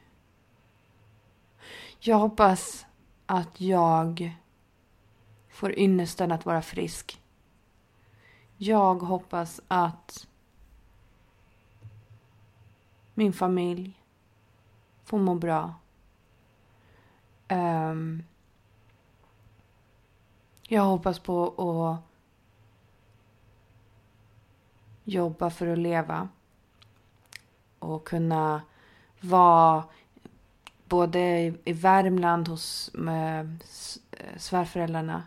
Jag 2.01 2.17
hoppas 2.17 2.87
att 3.27 3.61
jag 3.61 4.37
får 5.51 5.79
ynnesten 5.79 6.33
att 6.33 6.47
vara 6.47 6.63
frisk. 6.63 7.21
Jag 8.57 8.95
hoppas 8.95 9.61
att 9.69 10.27
min 13.17 13.33
familj 13.33 14.03
får 15.05 15.19
må 15.19 15.35
bra. 15.35 15.75
Um, 17.49 18.23
jag 20.69 20.83
hoppas 20.83 21.19
på 21.19 21.47
att 21.47 22.01
jobba 25.05 25.51
för 25.51 25.67
att 25.67 25.79
leva 25.79 26.29
och 27.79 28.07
kunna 28.07 28.63
vara 29.21 29.85
både 30.85 31.21
i 31.65 31.73
Värmland 31.73 32.49
hos 32.49 32.95
eh, 32.95 33.47
svärföräldrarna 34.37 35.23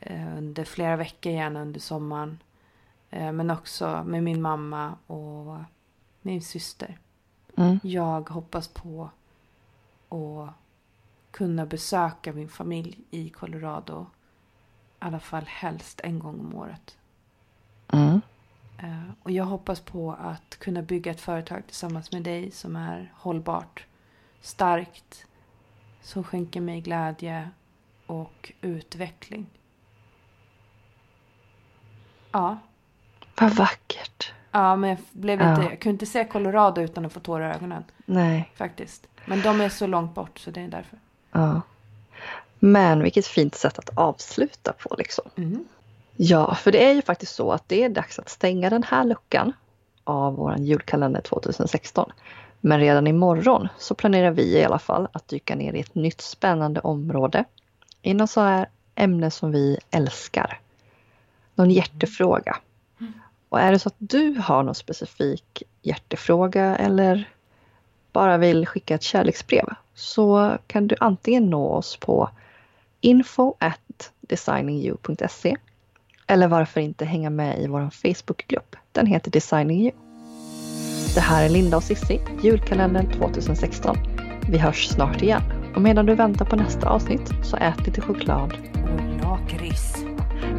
eh, 0.00 0.36
under 0.38 0.64
flera 0.64 0.96
veckor 0.96 1.32
gärna 1.32 1.62
under 1.62 1.80
sommaren. 1.80 2.38
Eh, 3.10 3.32
men 3.32 3.50
också 3.50 4.04
med 4.06 4.22
min 4.22 4.42
mamma 4.42 4.96
och 5.06 5.58
min 6.28 6.42
syster. 6.42 6.98
Mm. 7.56 7.80
Jag 7.82 8.30
hoppas 8.30 8.68
på 8.68 9.10
att 10.08 10.54
kunna 11.30 11.66
besöka 11.66 12.32
min 12.32 12.48
familj 12.48 12.98
i 13.10 13.30
Colorado. 13.30 14.02
I 14.02 14.06
alla 14.98 15.20
fall 15.20 15.44
helst 15.46 16.00
en 16.04 16.18
gång 16.18 16.40
om 16.40 16.54
året. 16.54 16.98
Mm. 17.92 18.20
Eh, 18.78 19.10
och 19.22 19.30
jag 19.30 19.44
hoppas 19.44 19.80
på 19.80 20.12
att 20.12 20.56
kunna 20.58 20.82
bygga 20.82 21.10
ett 21.10 21.20
företag 21.20 21.66
tillsammans 21.66 22.12
med 22.12 22.22
dig 22.22 22.50
som 22.50 22.76
är 22.76 23.12
hållbart, 23.16 23.86
starkt, 24.40 25.26
som 26.02 26.24
skänker 26.24 26.60
mig 26.60 26.80
glädje 26.80 27.50
och 28.06 28.52
utveckling. 28.60 29.46
Ja. 32.32 32.58
Vad 33.40 33.56
vackert. 33.56 34.32
Ja, 34.50 34.76
men 34.76 34.90
jag, 34.90 34.98
blev 35.12 35.32
inte, 35.32 35.62
ja. 35.62 35.70
jag 35.70 35.80
kunde 35.80 35.94
inte 35.94 36.06
se 36.06 36.24
Colorado 36.24 36.80
utan 36.80 37.06
att 37.06 37.12
få 37.12 37.20
tårar 37.20 37.50
i 37.50 37.54
ögonen. 37.54 37.84
Nej. 38.06 38.52
Faktiskt. 38.56 39.06
Men 39.24 39.42
de 39.42 39.60
är 39.60 39.68
så 39.68 39.86
långt 39.86 40.14
bort 40.14 40.38
så 40.38 40.50
det 40.50 40.60
är 40.60 40.68
därför. 40.68 40.98
Ja. 41.32 41.60
Men 42.58 43.02
vilket 43.02 43.26
fint 43.26 43.54
sätt 43.54 43.78
att 43.78 43.98
avsluta 43.98 44.72
på 44.72 44.94
liksom. 44.98 45.24
Mm. 45.36 45.64
Ja, 46.16 46.54
för 46.54 46.72
det 46.72 46.84
är 46.84 46.92
ju 46.94 47.02
faktiskt 47.02 47.34
så 47.34 47.52
att 47.52 47.68
det 47.68 47.84
är 47.84 47.88
dags 47.88 48.18
att 48.18 48.28
stänga 48.28 48.70
den 48.70 48.82
här 48.82 49.04
luckan 49.04 49.52
av 50.04 50.34
vår 50.34 50.56
julkalender 50.56 51.20
2016. 51.20 52.12
Men 52.60 52.80
redan 52.80 53.06
imorgon 53.06 53.68
så 53.78 53.94
planerar 53.94 54.30
vi 54.30 54.58
i 54.58 54.64
alla 54.64 54.78
fall 54.78 55.08
att 55.12 55.28
dyka 55.28 55.54
ner 55.54 55.72
i 55.72 55.80
ett 55.80 55.94
nytt 55.94 56.20
spännande 56.20 56.80
område 56.80 57.44
inom 58.02 58.28
så 58.28 58.40
här 58.40 58.68
ämne 58.94 59.30
som 59.30 59.52
vi 59.52 59.78
älskar. 59.90 60.60
Någon 61.54 61.70
hjärtefråga. 61.70 62.56
Och 63.48 63.60
är 63.60 63.72
det 63.72 63.78
så 63.78 63.88
att 63.88 63.94
du 63.98 64.34
har 64.34 64.62
någon 64.62 64.74
specifik 64.74 65.62
hjärtefråga 65.82 66.76
eller 66.76 67.30
bara 68.12 68.36
vill 68.36 68.66
skicka 68.66 68.94
ett 68.94 69.02
kärleksbrev 69.02 69.68
så 69.94 70.58
kan 70.66 70.88
du 70.88 70.96
antingen 71.00 71.50
nå 71.50 71.68
oss 71.68 71.96
på 71.96 72.30
info 73.00 73.54
at 73.58 74.12
designingyou.se 74.20 75.56
eller 76.26 76.48
varför 76.48 76.80
inte 76.80 77.04
hänga 77.04 77.30
med 77.30 77.62
i 77.62 77.66
vår 77.66 77.90
Facebookgrupp. 77.90 78.76
Den 78.92 79.06
heter 79.06 79.30
Designing 79.30 79.80
You. 79.82 79.92
Det 81.14 81.20
här 81.20 81.44
är 81.44 81.48
Linda 81.48 81.76
och 81.76 81.82
Sissi, 81.82 82.20
julkalendern 82.42 83.12
2016. 83.12 83.96
Vi 84.50 84.58
hörs 84.58 84.88
snart 84.88 85.22
igen. 85.22 85.42
Och 85.74 85.82
medan 85.82 86.06
du 86.06 86.14
väntar 86.14 86.44
på 86.44 86.56
nästa 86.56 86.88
avsnitt 86.88 87.32
så 87.42 87.56
ät 87.56 87.86
lite 87.86 88.00
choklad. 88.00 88.52
Och 88.74 89.24
lakrits. 89.24 90.04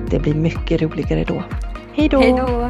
Det 0.09 0.19
blir 0.19 0.35
mycket 0.35 0.81
roligare 0.81 1.23
då! 1.23 1.68
Hej 1.99 2.09
då! 2.09 2.69